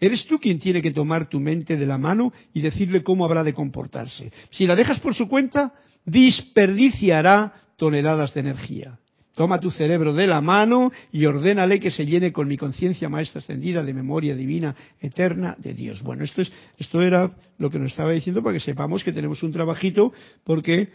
[0.00, 3.44] Eres tú quien tiene que tomar tu mente de la mano y decirle cómo habrá
[3.44, 4.32] de comportarse.
[4.50, 5.72] Si la dejas por su cuenta,
[6.04, 8.98] desperdiciará toneladas de energía.
[9.34, 13.40] Toma tu cerebro de la mano y ordénale que se llene con mi conciencia maestra
[13.40, 16.02] extendida de memoria divina eterna de Dios.
[16.02, 19.42] Bueno, esto, es, esto era lo que nos estaba diciendo para que sepamos que tenemos
[19.42, 20.12] un trabajito
[20.44, 20.90] porque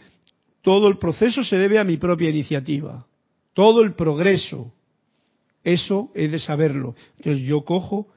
[0.62, 3.06] todo el proceso se debe a mi propia iniciativa.
[3.52, 4.72] Todo el progreso
[5.62, 6.94] Eso he de saberlo.
[7.18, 8.08] Entonces yo cojo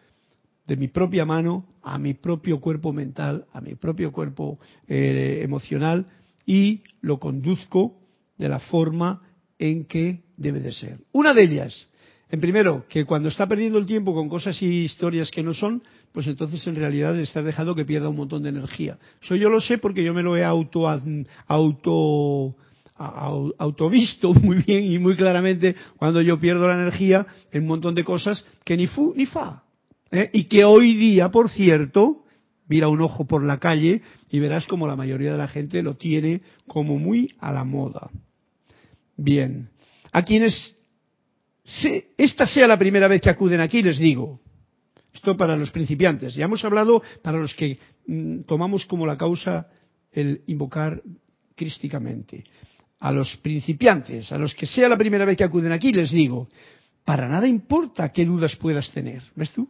[0.68, 6.08] de mi propia mano a mi propio cuerpo mental, a mi propio cuerpo eh, emocional
[6.46, 8.00] y lo conduzco
[8.38, 9.22] de la forma
[9.60, 11.00] en que debe de ser.
[11.12, 11.88] Una de ellas,
[12.30, 15.84] en primero, que cuando está perdiendo el tiempo con cosas y historias que no son,
[16.12, 18.98] pues entonces en realidad está dejando que pierda un montón de energía.
[19.22, 20.88] Eso yo lo sé porque yo me lo he auto,
[21.48, 22.56] auto
[23.58, 28.04] autovisto muy bien y muy claramente cuando yo pierdo la energía en un montón de
[28.04, 29.63] cosas que ni fu ni fa.
[30.14, 30.30] ¿Eh?
[30.32, 32.24] Y que hoy día, por cierto,
[32.68, 35.96] mira un ojo por la calle y verás como la mayoría de la gente lo
[35.96, 38.10] tiene como muy a la moda.
[39.18, 39.70] Bien,
[40.12, 40.78] a quienes
[42.18, 44.40] esta sea la primera vez que acuden aquí, les digo,
[45.14, 49.68] esto para los principiantes, ya hemos hablado para los que mm, tomamos como la causa
[50.12, 51.02] el invocar
[51.56, 52.44] crísticamente
[53.00, 56.48] a los principiantes, a los que sea la primera vez que acuden aquí, les digo,
[57.04, 59.22] para nada importa qué dudas puedas tener.
[59.36, 59.70] ¿Ves tú?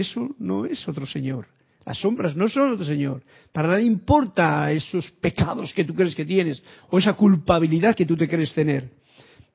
[0.00, 1.46] Eso no es otro Señor.
[1.84, 3.22] Las sombras no son otro Señor.
[3.52, 8.16] Para nada importa esos pecados que tú crees que tienes o esa culpabilidad que tú
[8.16, 8.88] te crees tener.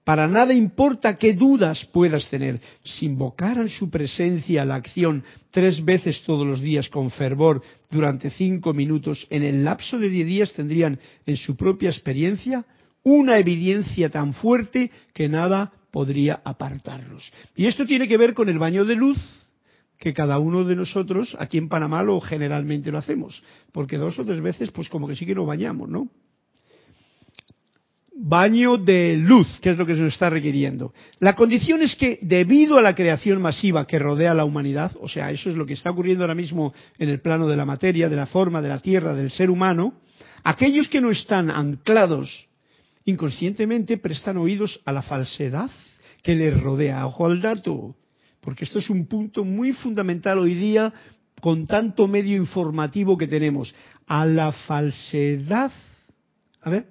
[0.03, 2.61] Para nada importa qué dudas puedas tener.
[2.83, 8.29] Si invocaran su presencia a la acción tres veces todos los días con fervor durante
[8.29, 12.65] cinco minutos, en el lapso de diez días tendrían en su propia experiencia
[13.01, 17.31] una evidencia tan fuerte que nada podría apartarlos.
[17.55, 19.44] Y esto tiene que ver con el baño de luz
[19.99, 24.25] que cada uno de nosotros aquí en Panamá lo generalmente lo hacemos, porque dos o
[24.25, 26.09] tres veces pues como que sí que nos bañamos, ¿no?
[28.17, 30.93] Baño de luz, que es lo que se nos está requiriendo.
[31.19, 35.09] La condición es que debido a la creación masiva que rodea a la humanidad, o
[35.09, 38.07] sea, eso es lo que está ocurriendo ahora mismo en el plano de la materia,
[38.07, 39.95] de la forma, de la tierra, del ser humano,
[40.43, 42.47] aquellos que no están anclados
[43.05, 45.69] inconscientemente prestan oídos a la falsedad
[46.23, 47.05] que les rodea.
[47.05, 47.95] Ojo al dato,
[48.45, 50.93] porque esto es un punto muy fundamental hoy día
[51.41, 53.73] con tanto medio informativo que tenemos.
[54.07, 55.71] A la falsedad.
[56.61, 56.87] A ver,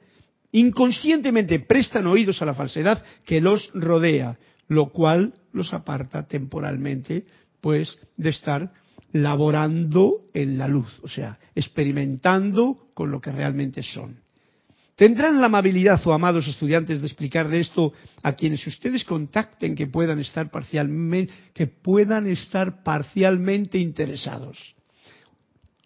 [0.51, 4.37] inconscientemente prestan oídos a la falsedad que los rodea,
[4.69, 7.25] lo cual los aparta temporalmente,
[7.61, 8.73] pues, de estar
[9.13, 14.24] laborando en la luz, o sea, experimentando con lo que realmente son.
[14.97, 17.93] ¿Tendrán la amabilidad, o oh amados estudiantes, de explicarle esto
[18.23, 24.77] a quienes ustedes contacten que puedan estar parcialmente, que puedan estar parcialmente interesados?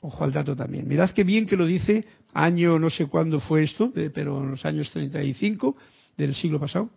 [0.03, 0.87] Ojo al dato también.
[0.87, 2.05] Mirad qué bien que lo dice,
[2.35, 5.75] año no sé cuándo fue esto, pero en los años 35
[6.17, 6.91] del siglo pasado.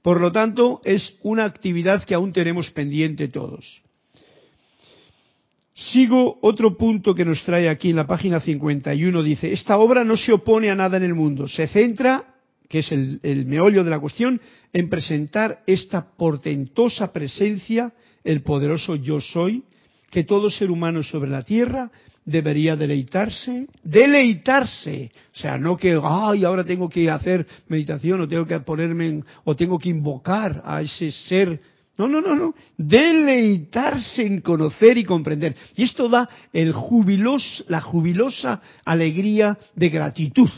[0.00, 3.82] Por lo tanto, es una actividad que aún tenemos pendiente todos.
[5.74, 9.22] Sigo otro punto que nos trae aquí en la página 51.
[9.24, 11.48] Dice, esta obra no se opone a nada en el mundo.
[11.48, 12.36] Se centra,
[12.68, 14.40] que es el, meollo de la cuestión,
[14.72, 19.64] en presentar esta portentosa presencia, el poderoso yo soy,
[20.12, 21.90] que todo ser humano sobre la tierra
[22.24, 28.46] debería deleitarse, deleitarse, o sea, no que, ay, ahora tengo que hacer meditación o tengo
[28.46, 31.60] que ponerme en, o tengo que invocar a ese ser
[31.96, 32.54] no, no, no, no.
[32.76, 35.54] Deleitarse en conocer y comprender.
[35.76, 40.50] Y esto da el jubilos, la jubilosa alegría de gratitud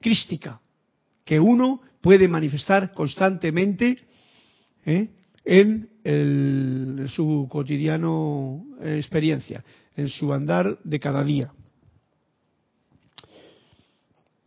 [0.00, 0.60] crística
[1.24, 3.98] que uno puede manifestar constantemente
[4.86, 5.08] ¿eh?
[5.44, 9.64] en su cotidiano eh, experiencia,
[9.96, 11.52] en su andar de cada día.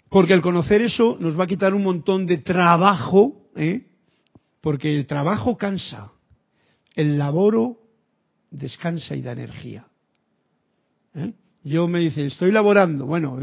[0.09, 3.90] Porque al conocer eso nos va a quitar un montón de trabajo ¿eh?
[4.62, 6.12] Porque el trabajo cansa,
[6.95, 7.78] el laboro
[8.51, 9.88] descansa y da energía.
[11.16, 11.34] ¿Eh?
[11.64, 13.05] Yo me dice, estoy laborando.
[13.05, 13.39] Bueno,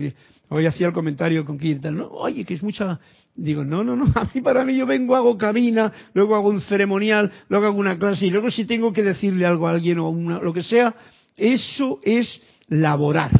[0.49, 2.99] hoy hacía el comentario con Kirtan, no, oye, que es mucha.
[3.35, 6.61] Digo, no, no, no, a mí para mí yo vengo, hago cabina, luego hago un
[6.62, 10.12] ceremonial, luego hago una clase y luego si tengo que decirle algo a alguien o
[10.12, 10.95] lo que sea,
[11.37, 13.31] eso es laborar.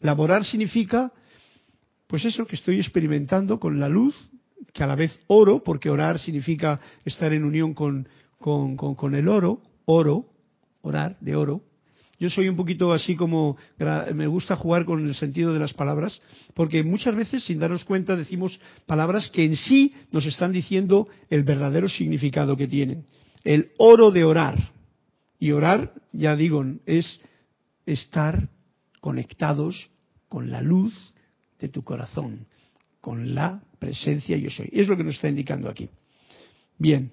[0.00, 1.12] Laborar significa,
[2.06, 4.16] pues eso, que estoy experimentando con la luz
[4.78, 8.06] que a la vez oro, porque orar significa estar en unión con,
[8.38, 10.26] con, el oro, oro,
[10.82, 11.62] orar, de oro.
[12.20, 13.56] Yo soy un poquito así como,
[14.14, 16.20] me gusta jugar con el sentido de las palabras,
[16.54, 21.42] porque muchas veces sin darnos cuenta decimos palabras que en sí nos están diciendo el
[21.42, 23.04] verdadero significado que tienen.
[23.42, 24.70] El oro de orar.
[25.40, 27.20] Y orar, ya digo, es
[27.84, 28.48] estar
[29.00, 29.90] conectados
[30.28, 30.94] con la luz
[31.58, 32.46] de tu corazón,
[33.00, 34.68] con la presencia yo soy.
[34.72, 35.88] Es lo que nos está indicando aquí.
[36.78, 37.10] Bien,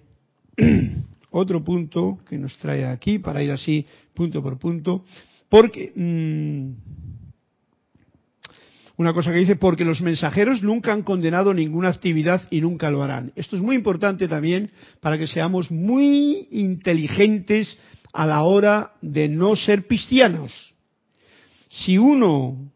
[1.32, 5.04] otro punto que nos trae aquí para ir así punto por punto,
[5.50, 6.72] porque mm,
[8.98, 13.04] una cosa que dice, porque los mensajeros nunca han condenado ninguna actividad y nunca lo
[13.04, 13.34] harán.
[13.36, 14.72] Esto es muy importante también
[15.02, 17.78] para que seamos muy inteligentes
[18.14, 20.74] a la hora de no ser cristianos.
[21.70, 22.72] Si uno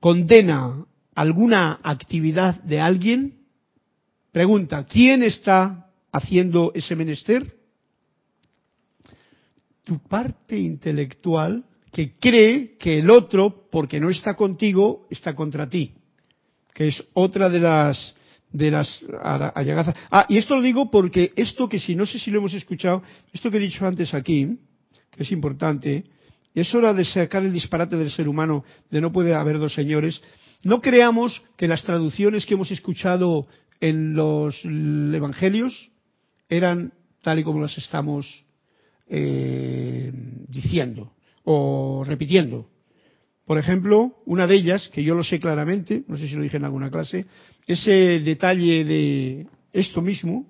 [0.00, 0.86] condena
[1.18, 3.38] alguna actividad de alguien,
[4.30, 7.56] pregunta, ¿quién está haciendo ese menester?
[9.82, 15.92] Tu parte intelectual que cree que el otro, porque no está contigo, está contra ti.
[16.72, 18.14] Que es otra de las
[18.52, 19.04] de las
[19.54, 19.96] allegazas.
[20.10, 23.02] Ah, y esto lo digo porque esto que si no sé si lo hemos escuchado,
[23.32, 24.56] esto que he dicho antes aquí,
[25.10, 26.04] que es importante,
[26.54, 30.20] es hora de sacar el disparate del ser humano de no puede haber dos señores.
[30.64, 33.46] No creamos que las traducciones que hemos escuchado
[33.80, 35.90] en los evangelios
[36.48, 36.92] eran
[37.22, 38.44] tal y como las estamos
[39.08, 40.12] eh,
[40.48, 41.12] diciendo
[41.44, 42.68] o repitiendo.
[43.46, 46.58] Por ejemplo, una de ellas, que yo lo sé claramente, no sé si lo dije
[46.58, 47.24] en alguna clase,
[47.66, 50.46] ese detalle de esto mismo,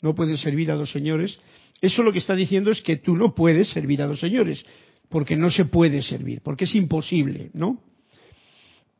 [0.00, 1.38] no puedes servir a dos señores,
[1.80, 4.64] eso lo que está diciendo es que tú no puedes servir a dos señores,
[5.08, 7.80] porque no se puede servir, porque es imposible, ¿no?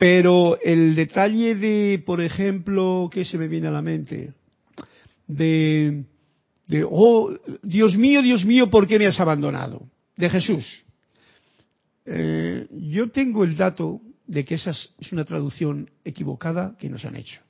[0.03, 4.33] Pero el detalle de, por ejemplo, ¿qué se me viene a la mente?
[5.29, 6.03] De,
[6.67, 7.33] de, oh,
[7.63, 9.89] Dios mío, Dios mío, ¿por qué me has abandonado?
[10.17, 10.85] De Jesús.
[12.05, 17.15] Eh, yo tengo el dato de que esa es una traducción equivocada que nos han
[17.15, 17.41] hecho.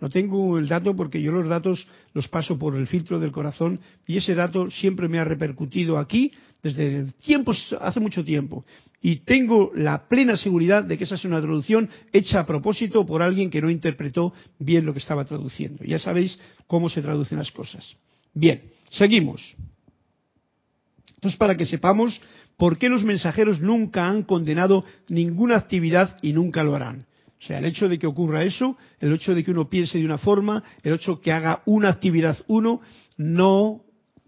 [0.00, 3.80] No tengo el dato porque yo los datos los paso por el filtro del corazón
[4.06, 6.30] y ese dato siempre me ha repercutido aquí
[6.62, 8.64] desde tiempos, hace mucho tiempo.
[9.02, 13.22] Y tengo la plena seguridad de que esa es una traducción hecha a propósito por
[13.22, 15.84] alguien que no interpretó bien lo que estaba traduciendo.
[15.84, 17.96] Ya sabéis cómo se traducen las cosas.
[18.34, 19.56] Bien, seguimos.
[21.16, 22.20] Entonces, para que sepamos
[22.60, 27.06] ¿Por qué los mensajeros nunca han condenado ninguna actividad y nunca lo harán?
[27.40, 30.04] O sea, el hecho de que ocurra eso, el hecho de que uno piense de
[30.04, 32.82] una forma, el hecho de que haga una actividad uno,
[33.16, 33.80] no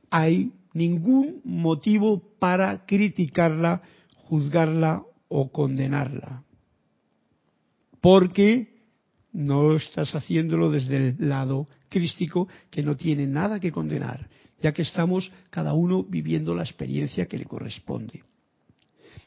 [0.08, 3.82] hay ningún motivo para criticarla,
[4.32, 6.42] juzgarla o condenarla.
[8.00, 8.80] Porque
[9.32, 14.26] no estás haciéndolo desde el lado crístico que no tiene nada que condenar
[14.62, 18.22] ya que estamos cada uno viviendo la experiencia que le corresponde.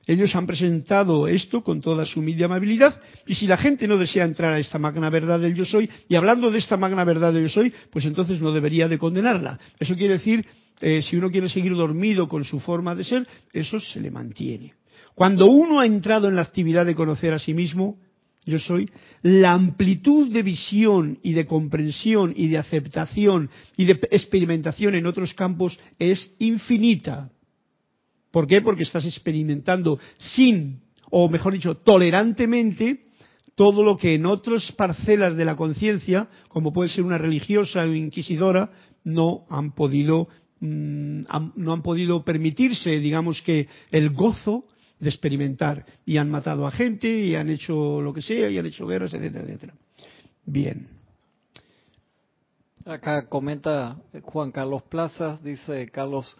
[0.07, 4.23] Ellos han presentado esto con toda su humilde amabilidad y si la gente no desea
[4.23, 7.43] entrar a esta magna verdad del yo soy, y hablando de esta magna verdad del
[7.43, 9.59] yo soy, pues entonces no debería de condenarla.
[9.79, 10.45] Eso quiere decir,
[10.79, 14.73] eh, si uno quiere seguir dormido con su forma de ser, eso se le mantiene.
[15.16, 17.97] Cuando uno ha entrado en la actividad de conocer a sí mismo,
[18.45, 18.89] yo soy,
[19.24, 25.34] la amplitud de visión y de comprensión y de aceptación y de experimentación en otros
[25.34, 27.32] campos es infinita.
[28.30, 28.61] ¿Por qué?
[28.61, 33.05] Porque estás experimentando sin, o mejor dicho, tolerantemente,
[33.55, 37.93] todo lo que en otras parcelas de la conciencia, como puede ser una religiosa o
[37.93, 38.70] inquisidora,
[39.05, 40.28] no han podido
[40.59, 41.22] mm,
[41.55, 44.66] no han podido permitirse, digamos que el gozo
[44.99, 45.85] de experimentar.
[46.05, 49.13] Y han matado a gente, y han hecho lo que sea, y han hecho guerras,
[49.13, 49.73] etcétera, etcétera.
[50.45, 50.87] Bien.
[52.85, 56.37] Acá comenta Juan Carlos Plazas, dice Carlos,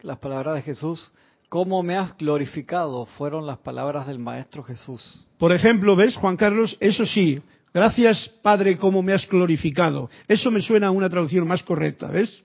[0.00, 1.12] las palabras de Jesús,
[1.48, 3.06] ¿cómo me has glorificado?
[3.06, 5.24] Fueron las palabras del Maestro Jesús.
[5.38, 6.76] Por ejemplo, ¿ves, Juan Carlos?
[6.80, 7.40] Eso sí,
[7.72, 10.10] gracias Padre, ¿cómo me has glorificado?
[10.26, 12.42] Eso me suena a una traducción más correcta, ¿ves?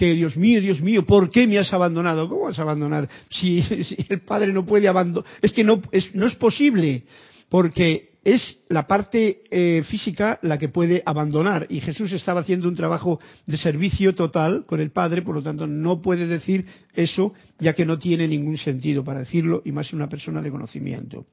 [0.00, 2.26] Que Dios mío, Dios mío, ¿por qué me has abandonado?
[2.26, 3.62] ¿Cómo vas a abandonar si,
[4.08, 5.30] el Padre no puede abandonar?
[5.42, 7.02] Es que no es, no es posible,
[7.50, 12.76] porque es la parte eh, física la que puede abandonar y Jesús estaba haciendo un
[12.76, 17.74] trabajo de servicio total con el Padre, por lo tanto no puede decir eso ya
[17.74, 21.26] que no tiene ningún sentido para decirlo y más en una persona de conocimiento.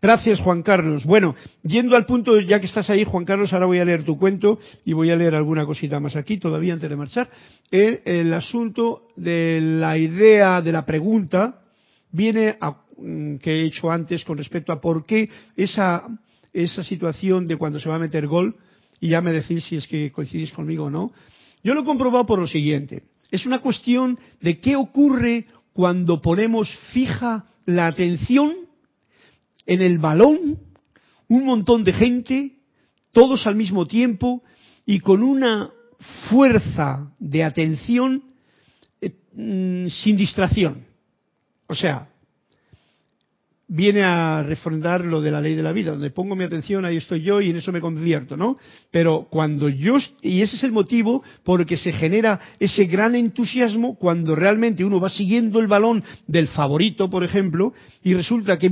[0.00, 1.04] Gracias, Juan Carlos.
[1.04, 1.34] Bueno,
[1.64, 4.60] yendo al punto, ya que estás ahí, Juan Carlos, ahora voy a leer tu cuento
[4.84, 7.28] y voy a leer alguna cosita más aquí, todavía antes de marchar.
[7.68, 11.62] El, asunto de la idea de la pregunta
[12.12, 16.04] viene a, mm, que he hecho antes con respecto a por qué esa,
[16.52, 18.54] esa situación de cuando se va a meter gol,
[19.00, 21.12] y ya me decís si es que coincidís conmigo o no.
[21.64, 23.02] Yo lo he comprobado por lo siguiente.
[23.32, 28.67] Es una cuestión de qué ocurre cuando ponemos fija la atención
[29.68, 30.58] en el balón
[31.28, 32.52] un montón de gente,
[33.12, 34.42] todos al mismo tiempo
[34.86, 35.70] y con una
[36.30, 38.24] fuerza de atención
[39.00, 40.86] eh, mm, sin distracción.
[41.66, 42.07] O sea,
[43.68, 46.96] viene a refrendar lo de la ley de la vida, donde pongo mi atención, ahí
[46.96, 48.56] estoy yo y en eso me convierto, ¿no?
[48.90, 53.14] Pero cuando yo, y ese es el motivo por el que se genera ese gran
[53.14, 58.70] entusiasmo cuando realmente uno va siguiendo el balón del favorito, por ejemplo, y resulta que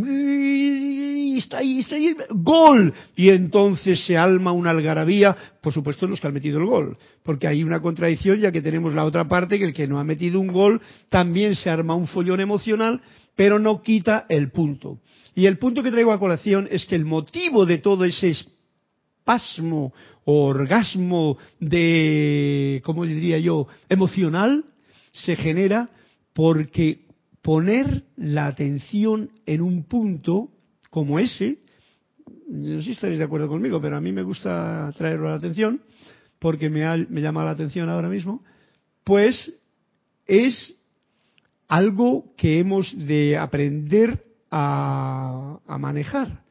[1.38, 2.92] está ahí, está ahí, gol.
[3.14, 7.46] Y entonces se alma una algarabía, por supuesto los que han metido el gol, porque
[7.46, 10.40] hay una contradicción ya que tenemos la otra parte, que el que no ha metido
[10.40, 13.00] un gol también se arma un follón emocional,
[13.36, 14.98] pero no quita el punto.
[15.34, 19.92] Y el punto que traigo a colación es que el motivo de todo ese espasmo
[20.24, 24.64] o orgasmo de, ¿cómo diría yo?, emocional,
[25.12, 25.90] se genera
[26.32, 27.06] porque
[27.42, 30.48] poner la atención en un punto
[30.90, 31.58] como ese,
[32.48, 35.36] no sé si estaréis de acuerdo conmigo, pero a mí me gusta traerlo a la
[35.36, 35.80] atención,
[36.38, 38.42] porque me, me llama la atención ahora mismo,
[39.04, 39.52] pues
[40.26, 40.74] es
[41.68, 46.42] algo que hemos de aprender a, manejar.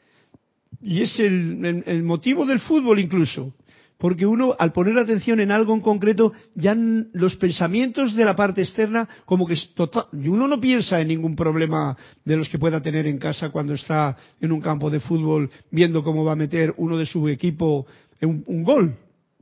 [0.81, 3.53] Y es el, el, motivo del fútbol incluso.
[3.97, 8.61] Porque uno, al poner atención en algo en concreto, ya los pensamientos de la parte
[8.61, 10.07] externa, como que es total.
[10.11, 14.17] Uno no piensa en ningún problema de los que pueda tener en casa cuando está
[14.41, 17.87] en un campo de fútbol viendo cómo va a meter uno de su equipo
[18.21, 18.97] un gol.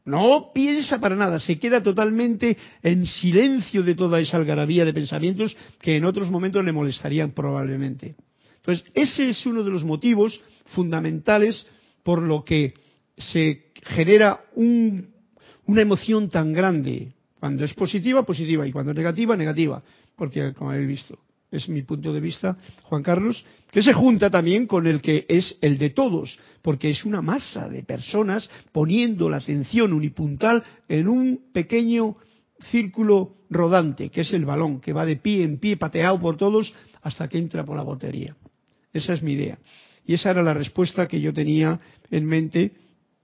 [0.06, 5.56] No piensa para nada, se queda totalmente en silencio de toda esa algarabía de pensamientos
[5.80, 8.16] que en otros momentos le molestarían probablemente.
[8.58, 11.66] Entonces, ese es uno de los motivos fundamentales
[12.04, 12.74] por lo que
[13.18, 17.14] se genera una emoción tan grande.
[17.40, 19.84] Cuando es positiva, positiva, y cuando es negativa, negativa.
[20.16, 21.20] Porque, como habéis visto,
[21.56, 25.58] es mi punto de vista, Juan Carlos, que se junta también con el que es
[25.62, 31.52] el de todos, porque es una masa de personas poniendo la atención unipuntal en un
[31.54, 32.18] pequeño
[32.72, 36.74] círculo rodante, que es el balón, que va de pie en pie, pateado por todos,
[37.02, 38.36] hasta que entra por la botería.
[38.92, 39.58] Esa es mi idea.
[40.06, 41.80] Y esa era la respuesta que yo tenía
[42.12, 42.74] en mente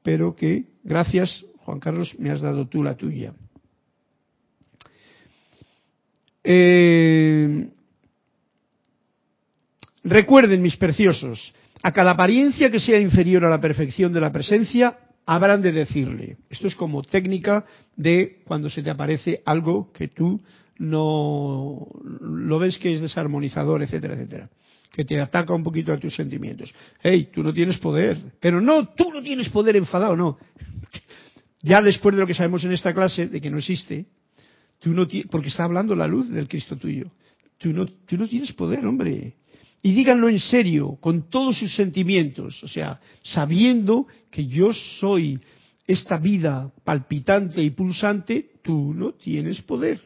[0.03, 3.33] pero que, gracias, Juan Carlos, me has dado tú la tuya.
[6.43, 7.69] Eh,
[10.09, 14.97] recuerden, mis preciosos, a cada apariencia que sea inferior a la perfección de la presencia,
[15.25, 16.37] habrán de decirle.
[16.49, 20.41] Esto es como técnica de cuando se te aparece algo que tú
[20.77, 21.87] no
[22.21, 24.49] lo ves que es desarmonizador, etcétera, etcétera
[24.91, 26.73] que te ataca un poquito a tus sentimientos.
[27.01, 28.17] Hey, tú no tienes poder.
[28.39, 30.37] Pero no, tú no tienes poder enfadado, no.
[31.61, 34.07] Ya después de lo que sabemos en esta clase, de que no existe,
[34.79, 37.11] tú no porque está hablando la luz del Cristo tuyo.
[37.57, 39.35] Tú no, tú no tienes poder, hombre.
[39.81, 45.39] Y díganlo en serio, con todos sus sentimientos, o sea, sabiendo que yo soy
[45.87, 50.01] esta vida palpitante y pulsante, tú no tienes poder.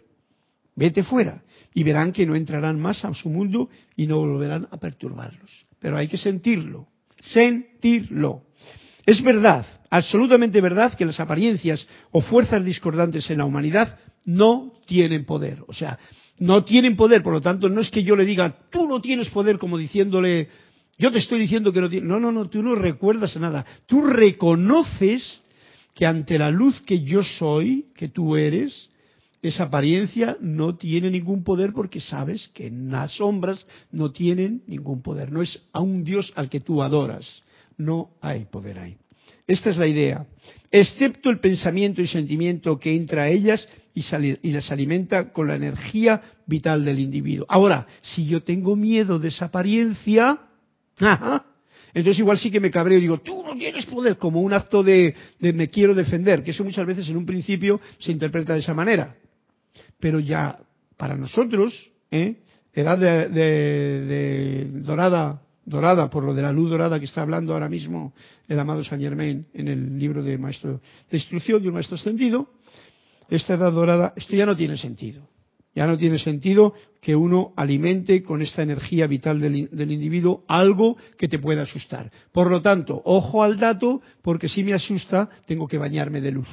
[0.76, 1.44] Vete fuera
[1.74, 5.66] y verán que no entrarán más a su mundo y no volverán a perturbarlos.
[5.80, 6.88] Pero hay que sentirlo,
[7.20, 8.44] sentirlo.
[9.06, 15.26] Es verdad, absolutamente verdad, que las apariencias o fuerzas discordantes en la humanidad no tienen
[15.26, 15.64] poder.
[15.68, 16.00] O sea,
[16.40, 19.30] no tienen poder, por lo tanto, no es que yo le diga, tú no tienes
[19.30, 20.50] poder, como diciéndole,
[20.98, 22.10] yo te estoy diciendo que no tienes.
[22.10, 23.66] No, no, no, tú no recuerdas nada.
[23.86, 25.42] Tú reconoces
[25.94, 28.90] que ante la luz que yo soy, que tú eres,
[29.42, 35.32] esa apariencia no tiene ningún poder porque sabes que las sombras no tienen ningún poder.
[35.32, 37.44] No es a un Dios al que tú adoras.
[37.78, 38.98] No hay poder ahí.
[39.48, 40.26] Esta es la idea.
[40.72, 46.22] Excepto el pensamiento y sentimiento que entra a ellas y, las alimenta con la energía
[46.48, 47.46] vital del individuo.
[47.50, 50.40] Ahora, si yo tengo miedo de esa apariencia,
[51.94, 54.82] entonces igual sí que me cabreo y digo, tú no tienes poder, como un acto
[54.82, 58.62] de, de me quiero defender, que eso muchas veces en un principio se interpreta de
[58.62, 59.16] esa manera
[60.04, 60.60] pero ya
[60.98, 62.36] para nosotros, ¿eh?
[62.74, 68.14] edad de, dorada, dorada por lo de la luz dorada que está hablando ahora mismo
[68.48, 72.50] el amado Saint Germain en el libro de maestro de instrucción de un maestro extendido,
[73.30, 75.28] esta edad dorada, esto ya no tiene sentido.
[75.76, 80.98] Ya no tiene sentido que uno alimente con esta energía vital del, del, individuo algo
[81.18, 82.12] que te pueda asustar.
[82.32, 86.48] Por lo tanto, ojo al dato, porque si me asusta, tengo que bañarme de luz.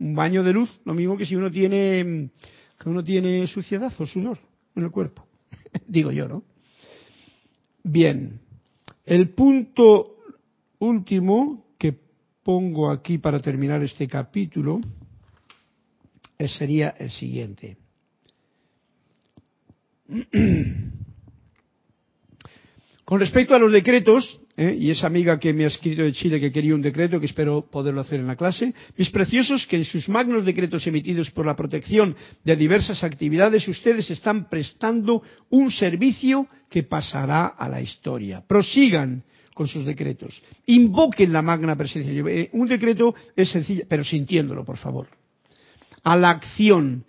[0.00, 2.30] Un baño de luz, lo mismo que si uno tiene
[2.78, 4.38] que uno tiene suciedad o sudor
[4.74, 5.26] en el cuerpo.
[5.86, 6.42] Digo yo, ¿no?
[7.82, 8.40] Bien,
[9.06, 10.16] el punto
[10.80, 11.96] último que
[12.42, 14.80] pongo aquí para terminar este capítulo
[16.38, 17.78] eh, sería el siguiente.
[23.04, 24.76] Con respecto a los decretos, ¿eh?
[24.78, 27.68] y esa amiga que me ha escrito de Chile que quería un decreto, que espero
[27.70, 31.56] poderlo hacer en la clase, mis preciosos, que en sus magnos decretos emitidos por la
[31.56, 38.42] protección de diversas actividades, ustedes están prestando un servicio que pasará a la historia.
[38.46, 39.22] Prosigan
[39.54, 40.40] con sus decretos.
[40.66, 42.12] Invoquen la magna presencia.
[42.12, 45.06] Eh, un decreto es sencillo, pero sintiéndolo, por favor.
[46.02, 47.04] A la acción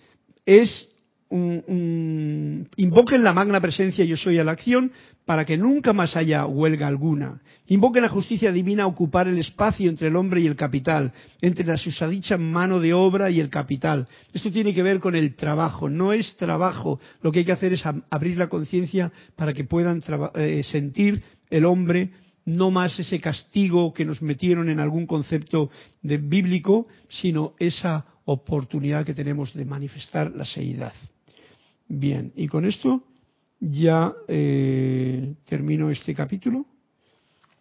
[0.46, 0.90] es
[1.30, 4.92] invoquen la magna presencia yo soy a la acción
[5.26, 7.42] para que nunca más haya huelga alguna.
[7.68, 11.12] Invoquen la justicia divina a ocupar el espacio entre el hombre y el capital,
[11.42, 14.08] entre la susadicha mano de obra y el capital.
[14.34, 17.02] Esto tiene que ver con el trabajo, no es trabajo.
[17.22, 20.02] Lo que hay que hacer es abrir la conciencia para que puedan
[20.36, 22.12] eh, sentir el hombre
[22.46, 25.70] no más ese castigo que nos metieron en algún concepto
[26.02, 30.94] bíblico, sino esa oportunidad que tenemos de manifestar la seidad.
[31.90, 33.04] Bien, y con esto
[33.60, 36.66] ya eh, termino este capítulo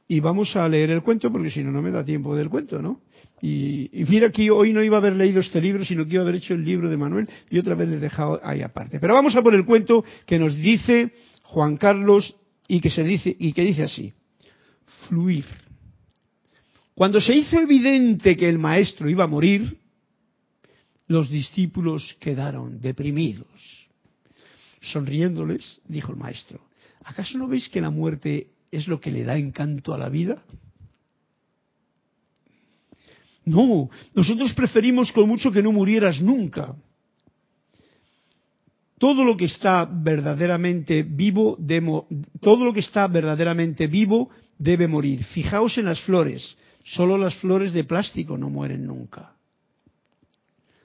[0.09, 2.81] y vamos a leer el cuento porque si no, no me da tiempo del cuento,
[2.81, 3.01] ¿no?
[3.43, 6.23] Y, mira que hoy no iba a haber leído este libro, sino que iba a
[6.23, 8.99] haber hecho el libro de Manuel y otra vez le he dejado ahí aparte.
[8.99, 11.13] Pero vamos a por el cuento que nos dice
[11.43, 12.35] Juan Carlos
[12.67, 14.13] y que se dice y que dice así:
[15.09, 15.45] fluir.
[16.95, 19.77] Cuando se hizo evidente que el maestro iba a morir,
[21.09, 23.86] los discípulos quedaron deprimidos.
[24.93, 26.61] Sonriéndoles, dijo el maestro,
[27.05, 30.43] ¿acaso no veis que la muerte es lo que le da encanto a la vida?
[33.45, 36.75] No, nosotros preferimos con mucho que no murieras nunca.
[38.99, 41.59] Todo lo que está verdaderamente vivo,
[42.41, 45.23] todo lo que está verdaderamente vivo debe morir.
[45.25, 49.33] Fijaos en las flores, solo las flores de plástico no mueren nunca.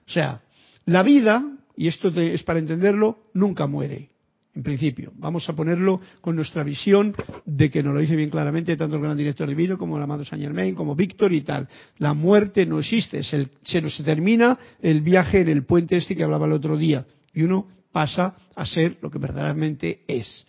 [0.08, 0.42] O sea,
[0.86, 1.44] la vida,
[1.76, 4.10] y esto es para entenderlo, nunca muere,
[4.54, 5.12] en principio.
[5.16, 7.16] Vamos a ponerlo con nuestra visión
[7.46, 10.26] de que nos lo dice bien claramente tanto el gran director divino como el amado
[10.26, 11.68] Saint Germain, como Víctor y tal.
[11.98, 16.46] La muerte no existe, se nos termina el viaje en el puente este que hablaba
[16.46, 20.46] el otro día, y uno pasa a ser lo que verdaderamente es.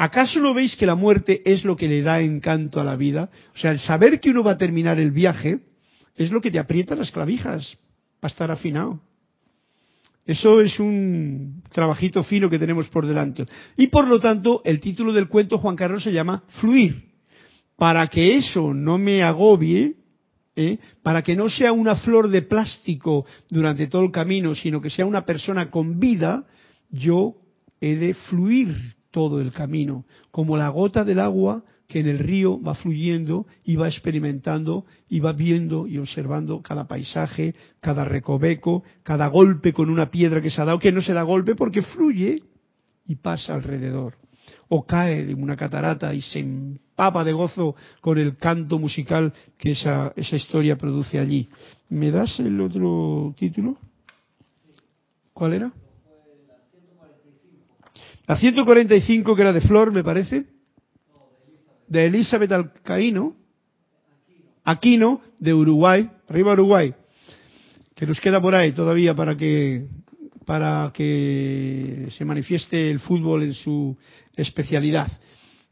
[0.00, 3.30] ¿Acaso no veis que la muerte es lo que le da encanto a la vida?
[3.52, 5.58] O sea, el saber que uno va a terminar el viaje
[6.14, 7.76] es lo que te aprieta las clavijas
[8.20, 9.00] para estar afinado.
[10.28, 13.46] Eso es un trabajito fino que tenemos por delante.
[13.78, 17.02] Y por lo tanto, el título del cuento, Juan Carlos, se llama Fluir.
[17.76, 19.96] Para que eso no me agobie,
[20.54, 20.78] ¿eh?
[21.02, 25.06] para que no sea una flor de plástico durante todo el camino, sino que sea
[25.06, 26.44] una persona con vida,
[26.90, 27.36] yo
[27.80, 32.60] he de fluir todo el camino, como la gota del agua que en el río
[32.60, 39.26] va fluyendo y va experimentando y va viendo y observando cada paisaje, cada recoveco, cada
[39.28, 42.42] golpe con una piedra que se ha dado, que no se da golpe porque fluye
[43.06, 44.18] y pasa alrededor.
[44.68, 49.70] O cae de una catarata y se empapa de gozo con el canto musical que
[49.72, 51.48] esa, esa historia produce allí.
[51.88, 53.78] ¿Me das el otro título?
[55.32, 55.72] ¿Cuál era?
[58.26, 60.57] La 145 que era de Flor, me parece
[61.88, 63.36] de Elizabeth Alcaíno,
[64.64, 66.94] Aquino, de Uruguay, arriba Uruguay,
[67.94, 69.86] que nos queda por ahí todavía para que
[70.44, 73.94] para que se manifieste el fútbol en su
[74.34, 75.06] especialidad.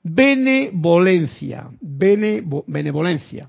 [0.03, 3.49] Benevolencia, benevolencia.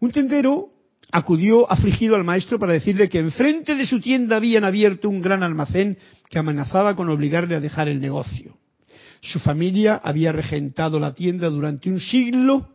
[0.00, 0.68] Un tendero
[1.10, 5.42] acudió afligido al maestro para decirle que enfrente de su tienda habían abierto un gran
[5.42, 5.96] almacén
[6.28, 8.58] que amenazaba con obligarle a dejar el negocio.
[9.24, 12.68] Su familia había regentado la tienda durante un siglo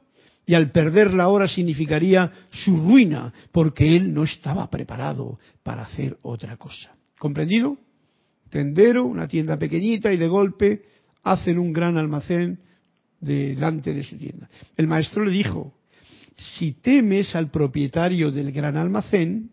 [0.48, 6.58] y al perderla ahora significaría su ruina, porque él no estaba preparado para hacer otra
[6.58, 6.96] cosa.
[7.20, 7.78] ¿Comprendido?
[8.50, 10.82] Tendero, una tienda pequeñita y de golpe
[11.22, 12.60] hacen un gran almacén
[13.20, 14.50] delante de su tienda.
[14.76, 15.76] El maestro le dijo,
[16.36, 19.52] si temes al propietario del gran almacén,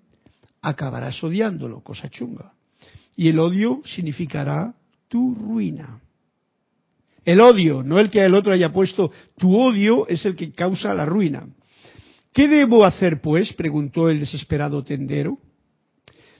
[0.62, 2.54] acabarás odiándolo, cosa chunga.
[3.16, 4.74] Y el odio significará
[5.08, 6.00] tu ruina.
[7.26, 10.94] El odio, no el que el otro haya puesto, tu odio es el que causa
[10.94, 11.48] la ruina.
[12.32, 13.52] ¿Qué debo hacer, pues?
[13.52, 15.36] preguntó el desesperado tendero.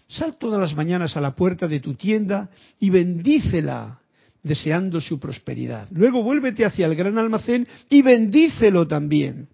[0.07, 4.01] Sal todas las mañanas a la puerta de tu tienda y bendícela,
[4.45, 5.89] deseando su prosperidad.
[5.91, 9.49] Luego vuélvete hacia el gran almacén y bendícelo también.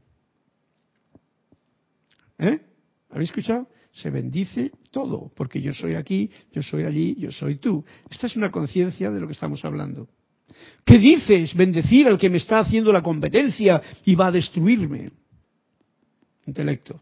[2.39, 2.61] ¿Eh?
[3.09, 3.69] ¿Habéis escuchado?
[3.91, 7.83] Se bendice todo, porque yo soy aquí, yo soy allí, yo soy tú.
[8.11, 10.09] Esta es una conciencia de lo que estamos hablando.
[10.85, 11.55] ¿Qué dices?
[11.55, 15.11] Bendecir al que me está haciendo la competencia y va a destruirme.
[16.47, 17.01] Intelecto.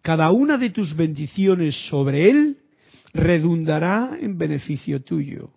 [0.00, 2.58] Cada una de tus bendiciones sobre él
[3.12, 5.50] redundará en beneficio tuyo.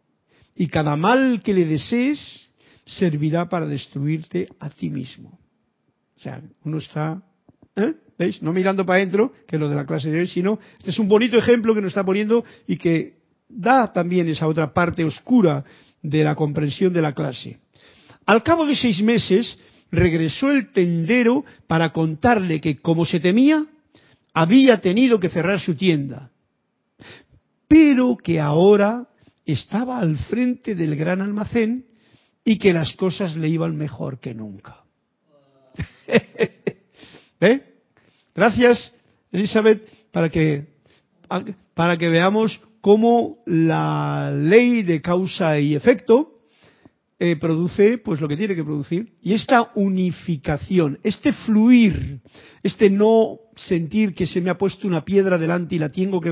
[0.56, 2.50] Y cada mal que le desees
[2.86, 5.40] servirá para destruirte a ti mismo.
[6.16, 7.22] O sea, uno está,
[7.76, 7.94] ¿eh?
[8.18, 8.42] ¿veis?
[8.42, 11.00] No mirando para adentro, que es lo de la clase de hoy, sino este es
[11.00, 13.18] un bonito ejemplo que nos está poniendo y que
[13.50, 15.64] da también esa otra parte oscura
[16.10, 17.60] de la comprensión de la clase.
[18.26, 19.58] Al cabo de seis meses
[19.92, 23.66] regresó el tendero para contarle que, como se temía,
[24.34, 26.32] había tenido que cerrar su tienda.
[27.68, 29.08] pero que ahora
[29.46, 31.86] estaba al frente del gran almacén
[32.44, 34.84] y que las cosas le iban mejor que nunca.
[37.42, 37.62] ¿Eh?
[38.34, 38.94] Gracias,
[39.32, 39.82] Elizabeth,
[40.12, 40.68] para que,
[41.74, 46.42] para que veamos cómo la ley de causa y efecto
[47.18, 49.12] eh, produce pues lo que tiene que producir.
[49.24, 52.20] Y esta unificación, este fluir,
[52.62, 56.30] este no sentir que se me ha puesto una piedra delante y la tengo que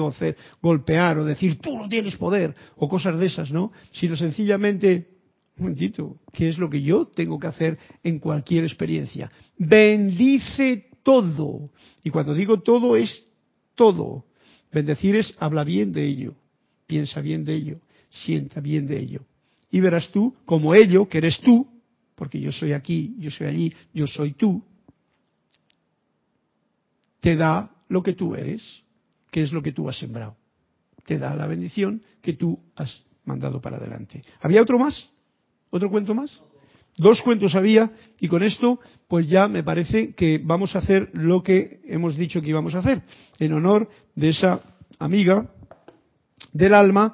[0.62, 3.72] golpear o decir tú no tienes poder o cosas de esas, ¿no?
[3.92, 5.08] Sino sencillamente,
[5.58, 9.32] un momentito, ¿qué es lo que yo tengo que hacer en cualquier experiencia?
[9.58, 11.72] Bendice todo.
[12.04, 13.26] Y cuando digo todo es
[13.74, 14.26] todo.
[14.72, 16.36] Bendecir es habla bien de ello,
[16.86, 17.80] piensa bien de ello,
[18.10, 19.26] sienta bien de ello
[19.74, 21.68] y verás tú como ello, que eres tú,
[22.14, 24.64] porque yo soy aquí, yo soy allí, yo soy tú,
[27.20, 28.62] te da lo que tú eres,
[29.32, 30.38] que es lo que tú has sembrado.
[31.08, 34.24] Te da la bendición que tú has mandado para adelante.
[34.42, 35.10] ¿Había otro más?
[35.72, 36.40] ¿Otro cuento más?
[36.96, 41.42] Dos cuentos había y con esto pues ya me parece que vamos a hacer lo
[41.42, 43.02] que hemos dicho que íbamos a hacer
[43.40, 44.62] en honor de esa
[45.00, 45.50] amiga
[46.54, 47.14] del alma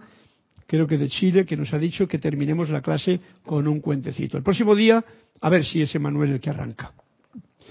[0.69, 4.37] creo que de Chile, que nos ha dicho que terminemos la clase con un cuentecito.
[4.37, 5.03] El próximo día,
[5.41, 6.93] a ver si es Emanuel el que arranca.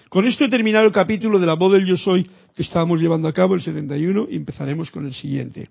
[0.09, 3.29] Con esto he terminado el capítulo de la voz del yo soy que estábamos llevando
[3.29, 5.69] a cabo, el 71, y empezaremos con el siguiente.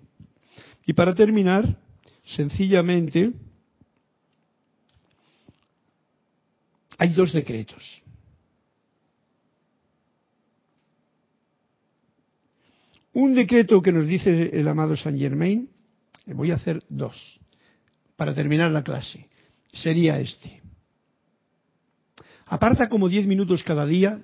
[0.86, 1.76] Y para terminar,
[2.24, 3.32] sencillamente,
[6.96, 8.02] hay dos decretos.
[13.12, 15.68] Un decreto que nos dice el amado Saint Germain,
[16.34, 17.40] voy a hacer dos
[18.16, 19.28] para terminar la clase.
[19.72, 20.60] Sería este.
[22.46, 24.20] Aparta como diez minutos cada día.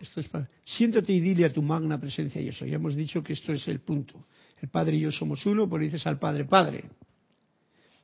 [0.00, 0.28] Esto es
[0.64, 2.66] siéntate y dile a tu magna presencia yo.
[2.66, 4.26] Ya hemos dicho que esto es el punto.
[4.60, 6.84] El Padre y yo somos uno, por dices al Padre, Padre.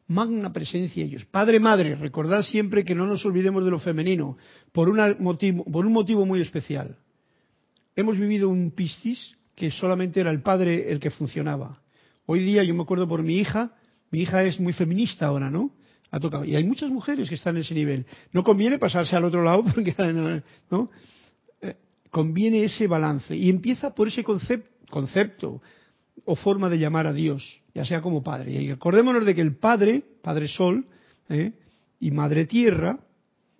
[0.07, 1.25] Magna presencia ellos.
[1.27, 4.39] Padre, Madre, recordad siempre que no nos olvidemos de lo femenino,
[4.73, 4.89] por,
[5.21, 6.97] motivo, por un motivo muy especial.
[7.95, 11.83] Hemos vivido un pistis que solamente era el Padre el que funcionaba.
[12.31, 13.73] Hoy día yo me acuerdo por mi hija,
[14.11, 15.73] mi hija es muy feminista ahora, ¿no?
[16.11, 16.45] Ha tocado.
[16.45, 18.05] Y hay muchas mujeres que están en ese nivel.
[18.33, 19.95] No conviene pasarse al otro lado porque,
[20.71, 20.91] ¿no?
[21.63, 21.77] Eh,
[22.11, 23.35] conviene ese balance.
[23.35, 24.23] Y empieza por ese
[24.91, 25.63] concepto
[26.27, 28.63] o forma de llamar a Dios, ya sea como Padre.
[28.63, 30.85] Y acordémonos de que el Padre, Padre Sol,
[31.31, 31.53] ¿eh?
[31.99, 32.99] y Madre Tierra,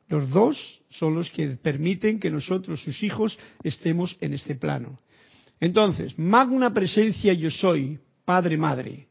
[0.09, 5.01] los dos son los que permiten que nosotros, sus hijos, estemos en este plano.
[5.59, 7.99] Entonces, magna presencia yo soy,
[8.29, 9.09] Padre, Madre,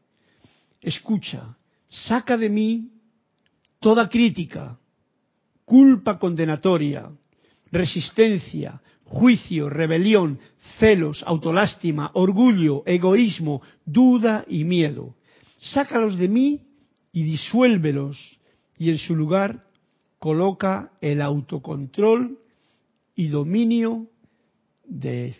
[0.80, 1.56] escucha,
[1.88, 2.92] saca de mí
[3.80, 4.78] toda crítica,
[5.64, 7.10] culpa condenatoria,
[7.72, 10.38] resistencia, juicio, rebelión,
[10.78, 15.16] celos, autolástima, orgullo, egoísmo, duda y miedo.
[15.58, 16.62] Sácalos de mí
[17.12, 18.38] y disuélvelos
[18.78, 19.64] y en su lugar
[20.20, 22.38] coloca el autocontrol
[23.16, 24.06] y dominio
[24.84, 25.34] del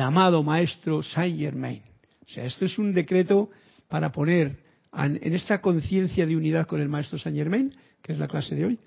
[0.00, 1.93] amado maestro Saint Germain.
[2.26, 3.50] O sea, esto es un decreto
[3.88, 4.58] para poner
[4.96, 8.64] en esta conciencia de unidad con el maestro Saint Germain, que es la clase de
[8.64, 8.78] hoy,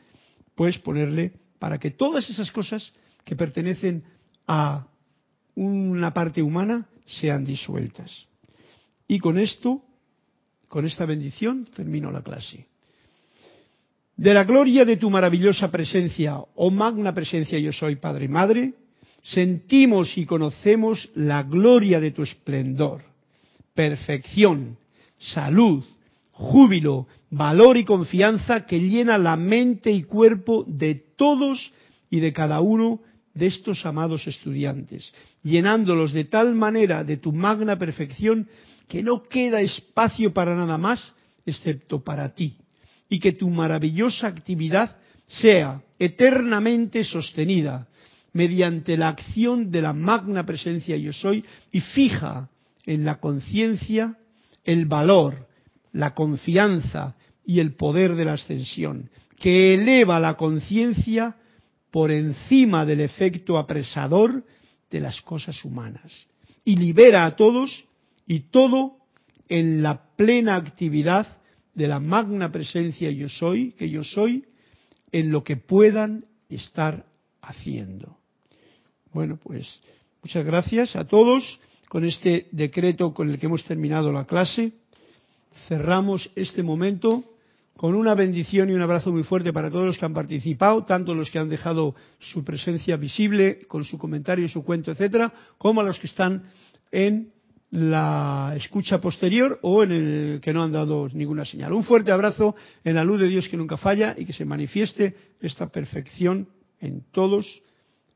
[0.55, 4.03] pues ponerle para que todas esas cosas que pertenecen
[4.47, 4.87] a
[5.55, 8.25] una parte humana sean disueltas.
[9.07, 9.83] Y con esto,
[10.67, 12.67] con esta bendición, termino la clase.
[14.15, 18.73] De la gloria de tu maravillosa presencia, oh magna presencia yo soy, Padre y Madre,
[19.21, 23.16] sentimos y conocemos la gloria de tu esplendor
[23.77, 24.75] perfección,
[25.19, 25.85] salud,
[26.31, 31.71] júbilo, valor y confianza que llena la mente y cuerpo de todos
[32.09, 33.01] y de cada uno
[33.35, 35.13] de estos amados estudiantes,
[35.43, 38.49] llenándolos de tal manera de tu magna perfección
[38.87, 41.13] que no queda espacio para nada más
[41.45, 42.57] excepto para ti,
[43.07, 44.97] y que tu maravillosa actividad
[45.27, 47.87] sea eternamente sostenida
[48.33, 52.49] mediante la acción de la magna presencia yo soy y fija
[52.87, 54.17] en la conciencia
[54.63, 55.47] el valor,
[55.91, 57.15] la confianza
[57.45, 61.35] y el poder de la ascensión, que eleva la conciencia
[61.91, 64.43] por encima del efecto apresador
[64.89, 66.11] de las cosas humanas
[66.65, 67.85] y libera a todos
[68.25, 68.97] y todo
[69.47, 71.27] en la plena actividad
[71.73, 74.45] de la magna presencia yo soy, que yo soy,
[75.11, 77.05] en lo que puedan estar
[77.41, 78.17] haciendo.
[79.13, 79.79] Bueno, pues
[80.21, 84.73] muchas gracias a todos con este decreto con el que hemos terminado la clase.
[85.67, 87.23] Cerramos este momento
[87.75, 91.13] con una bendición y un abrazo muy fuerte para todos los que han participado, tanto
[91.13, 95.83] los que han dejado su presencia visible con su comentario, su cuento, etcétera, como a
[95.83, 96.43] los que están
[96.91, 97.31] en
[97.69, 101.73] la escucha posterior o en el que no han dado ninguna señal.
[101.73, 105.15] Un fuerte abrazo en la luz de Dios que nunca falla y que se manifieste
[105.41, 106.47] esta perfección
[106.79, 107.61] en todos,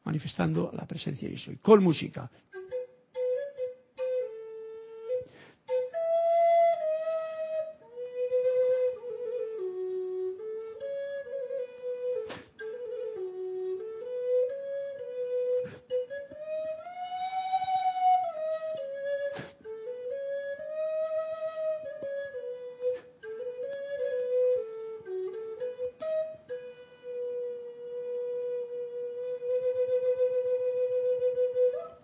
[0.06, 1.58] manifestando la presencia de soy.
[1.58, 2.32] Con música.